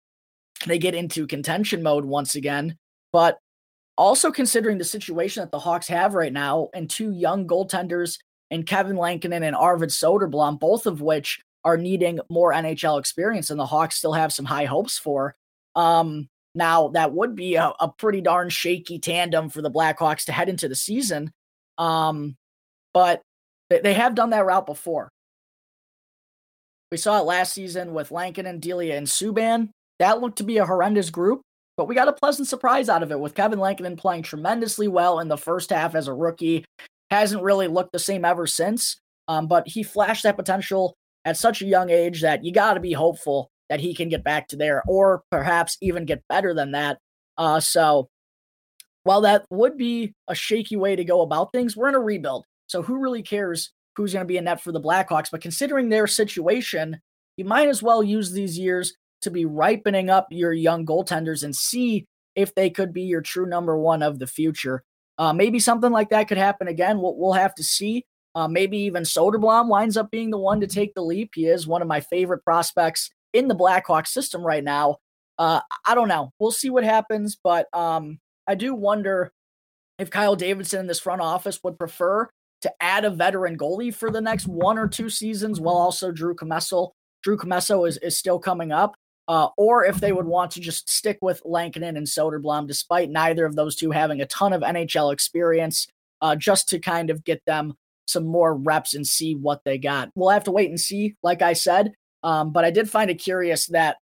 they 0.65 0.77
get 0.77 0.93
into 0.93 1.25
contention 1.25 1.83
mode 1.83 2.05
once 2.05 2.35
again. 2.35 2.77
But 3.13 3.39
also, 3.97 4.29
considering 4.29 4.77
the 4.77 4.83
situation 4.83 5.41
that 5.41 5.51
the 5.51 5.59
Hawks 5.59 5.87
have 5.87 6.13
right 6.13 6.33
now 6.33 6.67
and 6.73 6.89
two 6.89 7.11
young 7.11 7.47
goaltenders 7.47 8.19
and 8.51 8.67
Kevin 8.67 8.97
Lankinen 8.97 9.43
and 9.43 9.55
Arvid 9.55 9.89
Soderblom, 9.89 10.59
both 10.59 10.85
of 10.85 11.01
which 11.01 11.39
are 11.63 11.77
needing 11.77 12.19
more 12.29 12.51
NHL 12.51 12.99
experience, 12.99 13.49
and 13.49 13.59
the 13.59 13.65
Hawks 13.65 13.95
still 13.95 14.13
have 14.13 14.33
some 14.33 14.45
high 14.45 14.65
hopes 14.65 14.97
for. 14.97 15.35
Um, 15.75 16.27
now, 16.55 16.87
that 16.89 17.13
would 17.13 17.35
be 17.35 17.55
a, 17.55 17.73
a, 17.79 17.89
pretty 17.89 18.21
darn 18.21 18.49
shaky 18.49 18.97
tandem 18.97 19.49
for 19.49 19.61
the 19.61 19.69
Blackhawks 19.69 20.25
to 20.25 20.31
head 20.31 20.47
into 20.47 20.69
the 20.69 20.75
season. 20.75 21.31
Um, 21.77 22.35
but 22.93 23.21
they, 23.69 23.81
they 23.81 23.93
have 23.93 24.15
done 24.15 24.29
that 24.29 24.45
route 24.45 24.65
before. 24.65 25.09
We 26.91 26.97
saw 26.97 27.19
it 27.19 27.25
last 27.25 27.53
season 27.53 27.93
with 27.93 28.11
Lankinen 28.11 28.59
Delia, 28.59 28.95
and 28.95 29.05
Subban. 29.05 29.69
That 29.99 30.21
looked 30.21 30.37
to 30.37 30.43
be 30.43 30.57
a 30.57 30.65
horrendous 30.65 31.09
group. 31.09 31.41
But 31.75 31.89
we 31.89 31.95
got 31.95 32.07
a 32.07 32.13
pleasant 32.13 32.47
surprise 32.47 32.87
out 32.87 33.03
of 33.03 33.11
it 33.11 33.19
with 33.19 33.35
Kevin 33.35 33.59
Lankinen 33.59 33.97
playing 33.97 34.23
tremendously 34.23 34.87
well 34.87 35.19
in 35.19 35.27
the 35.27 35.37
first 35.37 35.71
half 35.71 35.93
as 35.93 36.07
a 36.07 36.13
rookie. 36.13 36.63
Hasn't 37.11 37.43
really 37.43 37.67
looked 37.67 37.91
the 37.91 37.99
same 37.99 38.23
ever 38.23 38.47
since. 38.47 38.97
Um, 39.27 39.47
but 39.47 39.67
he 39.67 39.83
flashed 39.83 40.23
that 40.23 40.37
potential 40.37 40.95
at 41.25 41.35
such 41.35 41.61
a 41.61 41.65
young 41.65 41.89
age 41.89 42.21
that 42.21 42.45
you 42.45 42.53
got 42.53 42.75
to 42.75 42.79
be 42.79 42.93
hopeful 42.93 43.49
that 43.69 43.79
he 43.79 43.93
can 43.93 44.09
get 44.09 44.23
back 44.23 44.47
to 44.49 44.55
there 44.55 44.83
or 44.87 45.23
perhaps 45.31 45.77
even 45.81 46.05
get 46.05 46.23
better 46.29 46.53
than 46.53 46.71
that. 46.71 46.99
Uh, 47.37 47.59
so 47.59 48.09
while 49.03 49.21
that 49.21 49.45
would 49.49 49.77
be 49.77 50.13
a 50.27 50.35
shaky 50.35 50.75
way 50.75 50.95
to 50.95 51.03
go 51.03 51.21
about 51.21 51.51
things, 51.51 51.75
we're 51.75 51.89
in 51.89 51.95
a 51.95 51.99
rebuild. 51.99 52.45
So 52.67 52.81
who 52.81 52.97
really 52.97 53.23
cares 53.23 53.71
who's 53.95 54.13
going 54.13 54.23
to 54.23 54.27
be 54.27 54.37
in 54.37 54.45
net 54.45 54.61
for 54.61 54.71
the 54.71 54.81
Blackhawks? 54.81 55.29
But 55.31 55.41
considering 55.41 55.89
their 55.89 56.07
situation, 56.07 56.99
you 57.37 57.45
might 57.45 57.69
as 57.69 57.83
well 57.83 58.03
use 58.03 58.31
these 58.31 58.57
years 58.57 58.95
to 59.21 59.31
be 59.31 59.45
ripening 59.45 60.09
up 60.09 60.27
your 60.31 60.53
young 60.53 60.85
goaltenders 60.85 61.43
and 61.43 61.55
see 61.55 62.05
if 62.35 62.53
they 62.55 62.69
could 62.69 62.93
be 62.93 63.03
your 63.03 63.21
true 63.21 63.45
number 63.45 63.77
one 63.77 64.03
of 64.03 64.19
the 64.19 64.27
future. 64.27 64.83
Uh, 65.17 65.33
maybe 65.33 65.59
something 65.59 65.91
like 65.91 66.09
that 66.09 66.27
could 66.27 66.37
happen 66.37 66.67
again. 66.67 66.99
We'll, 66.99 67.15
we'll 67.15 67.33
have 67.33 67.55
to 67.55 67.63
see. 67.63 68.05
Uh, 68.33 68.47
maybe 68.49 68.77
even 68.79 69.03
Soderblom 69.03 69.69
winds 69.69 69.95
up 69.95 70.11
being 70.11 70.29
the 70.29 70.37
one 70.37 70.59
to 70.59 70.67
take 70.67 70.93
the 70.93 71.01
leap. 71.01 71.31
He 71.33 71.45
is 71.45 71.65
one 71.65 71.81
of 71.81 71.87
my 71.87 72.01
favorite 72.01 72.43
prospects 72.43 73.09
in 73.35 73.47
the 73.47 73.55
Blackhawks 73.55 74.07
system 74.07 74.41
right 74.45 74.63
now. 74.63 74.97
Uh, 75.37 75.59
I 75.85 75.95
don't 75.95 76.07
know. 76.07 76.31
We'll 76.39 76.51
see 76.51 76.69
what 76.69 76.83
happens, 76.83 77.37
but 77.41 77.67
um, 77.73 78.19
I 78.47 78.55
do 78.55 78.73
wonder 78.73 79.31
if 79.99 80.09
Kyle 80.09 80.35
Davidson 80.35 80.81
in 80.81 80.87
this 80.87 80.99
front 80.99 81.21
office 81.21 81.59
would 81.63 81.77
prefer 81.77 82.29
to 82.61 82.73
add 82.81 83.05
a 83.05 83.09
veteran 83.09 83.57
goalie 83.57 83.93
for 83.93 84.09
the 84.09 84.21
next 84.21 84.47
one 84.47 84.77
or 84.77 84.87
two 84.87 85.09
seasons 85.09 85.59
while 85.59 85.75
also 85.75 86.11
Drew 86.11 86.35
Commesso. 86.35 86.91
Drew 87.21 87.37
Commesso 87.37 87.87
is, 87.87 87.97
is 87.97 88.17
still 88.17 88.39
coming 88.39 88.71
up 88.71 88.95
uh, 89.27 89.49
or 89.57 89.85
if 89.85 89.99
they 89.99 90.11
would 90.11 90.25
want 90.25 90.51
to 90.51 90.59
just 90.59 90.89
stick 90.89 91.17
with 91.21 91.41
Lankinen 91.45 91.97
and 91.97 92.07
Soderblom, 92.07 92.67
despite 92.67 93.09
neither 93.09 93.45
of 93.45 93.55
those 93.55 93.75
two 93.75 93.91
having 93.91 94.21
a 94.21 94.27
ton 94.27 94.53
of 94.53 94.61
NHL 94.61 95.11
experience, 95.11 95.87
uh, 96.21 96.35
just 96.35 96.69
to 96.69 96.79
kind 96.79 97.09
of 97.09 97.23
get 97.23 97.43
them 97.45 97.73
some 98.07 98.25
more 98.25 98.55
reps 98.55 98.93
and 98.93 99.05
see 99.05 99.33
what 99.33 99.61
they 99.65 99.77
got. 99.77 100.09
We'll 100.15 100.29
have 100.29 100.43
to 100.43 100.51
wait 100.51 100.69
and 100.69 100.79
see, 100.79 101.15
like 101.23 101.41
I 101.41 101.53
said. 101.53 101.93
Um, 102.25 102.51
but 102.51 102.65
I 102.65 102.71
did 102.71 102.89
find 102.89 103.11
it 103.11 103.15
curious 103.15 103.67
that 103.67 103.97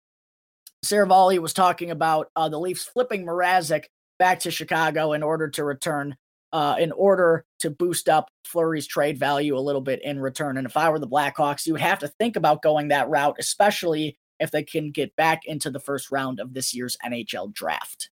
Seravalli 0.85 1.39
was 1.39 1.55
talking 1.55 1.91
about 1.91 2.29
uh, 2.37 2.51
the 2.51 2.61
Leafs 2.61 2.85
flipping 2.85 3.25
Mrazek 3.25 3.85
back 4.19 4.41
to 4.41 4.51
Chicago 4.51 5.15
in 5.15 5.23
order 5.23 5.49
to 5.49 5.65
return, 5.65 6.15
uh, 6.53 6.77
in 6.79 6.93
order 6.93 7.47
to 7.61 7.71
boost 7.71 8.11
up 8.11 8.29
Fleury's 8.45 8.87
trade 8.87 9.19
value 9.19 9.57
a 9.57 9.59
little 9.59 9.81
bit 9.81 10.03
in 10.05 10.21
return. 10.21 10.59
And 10.59 10.67
if 10.67 10.77
I 10.77 10.91
were 10.91 10.99
the 10.99 11.09
Blackhawks, 11.09 11.67
you 11.67 11.73
would 11.73 11.81
have 11.81 11.99
to 12.01 12.09
think 12.09 12.37
about 12.37 12.61
going 12.61 12.89
that 12.89 13.09
route, 13.09 13.37
especially 13.39 14.19
if 14.39 14.51
they 14.51 14.63
can 14.63 14.91
get 14.91 15.17
back 15.17 15.47
into 15.47 15.71
the 15.71 15.81
first 15.81 16.11
round 16.11 16.41
of 16.41 16.53
this 16.53 16.75
year's 16.75 16.99
NHL 17.05 17.55
draft. 17.55 18.11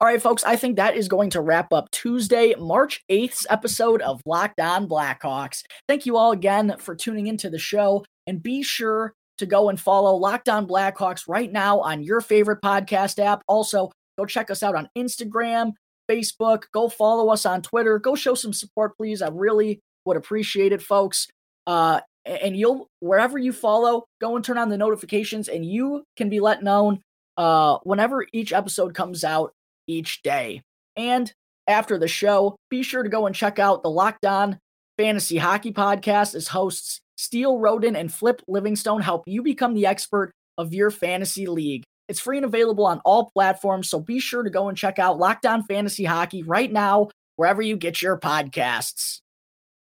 All 0.00 0.08
right, 0.08 0.20
folks, 0.20 0.42
I 0.42 0.56
think 0.56 0.76
that 0.76 0.96
is 0.96 1.06
going 1.06 1.30
to 1.30 1.40
wrap 1.40 1.72
up 1.72 1.90
Tuesday, 1.92 2.54
March 2.58 3.04
8th's 3.08 3.46
episode 3.48 4.02
of 4.02 4.22
Locked 4.26 4.58
On 4.58 4.88
Blackhawks. 4.88 5.62
Thank 5.86 6.04
you 6.04 6.16
all 6.16 6.32
again 6.32 6.74
for 6.78 6.96
tuning 6.96 7.28
into 7.28 7.48
the 7.48 7.58
show, 7.58 8.04
and 8.26 8.42
be 8.42 8.62
sure 8.62 9.14
to 9.38 9.46
go 9.46 9.68
and 9.68 9.80
follow 9.80 10.14
Locked 10.16 10.48
On 10.48 10.66
Blackhawks 10.66 11.28
right 11.28 11.50
now 11.50 11.80
on 11.80 12.02
your 12.02 12.20
favorite 12.20 12.60
podcast 12.62 13.18
app. 13.18 13.42
Also, 13.46 13.90
go 14.18 14.24
check 14.24 14.50
us 14.50 14.62
out 14.62 14.74
on 14.74 14.88
Instagram, 14.96 15.72
Facebook, 16.10 16.64
go 16.72 16.88
follow 16.88 17.30
us 17.30 17.44
on 17.46 17.62
Twitter, 17.62 17.98
go 17.98 18.14
show 18.14 18.34
some 18.34 18.52
support, 18.52 18.96
please. 18.96 19.22
I 19.22 19.28
really 19.28 19.80
would 20.04 20.16
appreciate 20.16 20.72
it, 20.72 20.82
folks. 20.82 21.28
Uh, 21.66 22.00
and 22.24 22.56
you'll 22.56 22.88
wherever 23.00 23.38
you 23.38 23.52
follow, 23.52 24.04
go 24.20 24.36
and 24.36 24.44
turn 24.44 24.58
on 24.58 24.68
the 24.68 24.76
notifications, 24.76 25.48
and 25.48 25.64
you 25.64 26.04
can 26.16 26.28
be 26.28 26.40
let 26.40 26.62
known 26.62 27.00
uh, 27.36 27.78
whenever 27.84 28.26
each 28.32 28.52
episode 28.52 28.94
comes 28.94 29.22
out 29.22 29.52
each 29.86 30.22
day. 30.22 30.62
And 30.96 31.32
after 31.68 31.98
the 31.98 32.08
show, 32.08 32.56
be 32.70 32.82
sure 32.82 33.02
to 33.02 33.08
go 33.08 33.26
and 33.26 33.34
check 33.34 33.58
out 33.58 33.82
the 33.82 33.90
Locked 33.90 34.24
On 34.24 34.58
Fantasy 34.98 35.36
Hockey 35.36 35.72
Podcast 35.72 36.34
as 36.34 36.48
hosts 36.48 37.00
Steele 37.16 37.58
Roden 37.58 37.96
and 37.96 38.12
Flip 38.12 38.40
Livingstone 38.46 39.02
help 39.02 39.24
you 39.26 39.42
become 39.42 39.74
the 39.74 39.86
expert 39.86 40.32
of 40.58 40.74
your 40.74 40.90
fantasy 40.90 41.46
league. 41.46 41.82
It's 42.08 42.20
free 42.20 42.36
and 42.36 42.46
available 42.46 42.86
on 42.86 43.00
all 43.04 43.30
platforms, 43.34 43.90
so 43.90 43.98
be 43.98 44.20
sure 44.20 44.42
to 44.42 44.50
go 44.50 44.68
and 44.68 44.78
check 44.78 44.98
out 44.98 45.18
Locked 45.18 45.44
On 45.44 45.64
Fantasy 45.64 46.04
Hockey 46.04 46.42
right 46.42 46.70
now, 46.70 47.08
wherever 47.36 47.60
you 47.60 47.76
get 47.76 48.00
your 48.00 48.18
podcasts. 48.18 49.20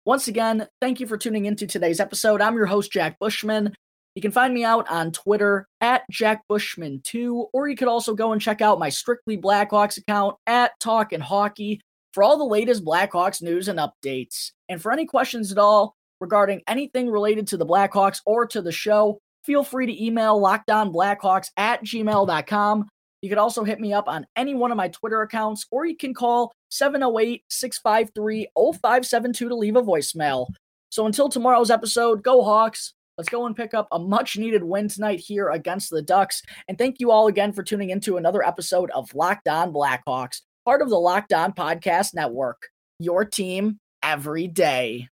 Once 0.05 0.27
again, 0.27 0.67
thank 0.81 0.99
you 0.99 1.05
for 1.05 1.17
tuning 1.17 1.45
into 1.45 1.67
today's 1.67 1.99
episode. 1.99 2.41
I'm 2.41 2.55
your 2.55 2.65
host, 2.65 2.91
Jack 2.91 3.19
Bushman. 3.19 3.75
You 4.15 4.21
can 4.21 4.31
find 4.31 4.53
me 4.53 4.63
out 4.63 4.89
on 4.89 5.11
Twitter 5.11 5.67
at 5.79 6.03
Jack 6.09 6.41
Bushman2, 6.49 7.49
or 7.53 7.67
you 7.67 7.75
could 7.75 7.87
also 7.87 8.15
go 8.15 8.31
and 8.31 8.41
check 8.41 8.61
out 8.61 8.79
my 8.79 8.89
Strictly 8.89 9.37
Blackhawks 9.37 9.97
account 9.97 10.37
at 10.47 10.71
Talkin' 10.79 11.21
Hockey 11.21 11.81
for 12.13 12.23
all 12.23 12.37
the 12.37 12.45
latest 12.45 12.83
Blackhawks 12.83 13.43
news 13.43 13.67
and 13.67 13.77
updates. 13.77 14.53
And 14.69 14.81
for 14.81 14.91
any 14.91 15.05
questions 15.05 15.51
at 15.51 15.59
all 15.59 15.93
regarding 16.19 16.61
anything 16.67 17.09
related 17.09 17.47
to 17.47 17.57
the 17.57 17.65
Blackhawks 17.65 18.21
or 18.25 18.45
to 18.47 18.61
the 18.61 18.71
show, 18.71 19.19
feel 19.43 19.63
free 19.63 19.85
to 19.85 20.05
email 20.05 20.39
lockedonblackhawks 20.39 21.49
at 21.57 21.83
gmail.com. 21.83 22.87
You 23.21 23.29
can 23.29 23.39
also 23.39 23.63
hit 23.63 23.79
me 23.79 23.93
up 23.93 24.07
on 24.07 24.27
any 24.35 24.53
one 24.53 24.71
of 24.71 24.77
my 24.77 24.89
Twitter 24.89 25.21
accounts, 25.21 25.65
or 25.71 25.85
you 25.85 25.97
can 25.97 26.13
call 26.13 26.51
708 26.69 27.43
653 27.49 28.47
0572 28.55 29.49
to 29.49 29.55
leave 29.55 29.75
a 29.75 29.81
voicemail. 29.81 30.47
So 30.89 31.05
until 31.05 31.29
tomorrow's 31.29 31.71
episode, 31.71 32.23
go 32.23 32.43
Hawks. 32.43 32.93
Let's 33.17 33.29
go 33.29 33.47
and 33.47 33.55
pick 33.55 33.73
up 33.73 33.87
a 33.91 33.97
much 33.97 34.37
needed 34.37 34.63
win 34.63 34.87
tonight 34.87 35.19
here 35.19 35.49
against 35.49 35.89
the 35.89 36.03
Ducks. 36.03 36.43
And 36.67 36.77
thank 36.77 36.99
you 36.99 37.09
all 37.09 37.27
again 37.27 37.51
for 37.51 37.63
tuning 37.63 37.89
into 37.89 38.17
another 38.17 38.45
episode 38.45 38.91
of 38.91 39.13
Locked 39.15 39.47
On 39.47 39.73
Blackhawks, 39.73 40.41
part 40.65 40.83
of 40.83 40.89
the 40.89 40.99
Locked 40.99 41.33
On 41.33 41.51
Podcast 41.51 42.13
Network. 42.13 42.67
Your 42.99 43.25
team 43.25 43.79
every 44.03 44.47
day. 44.47 45.09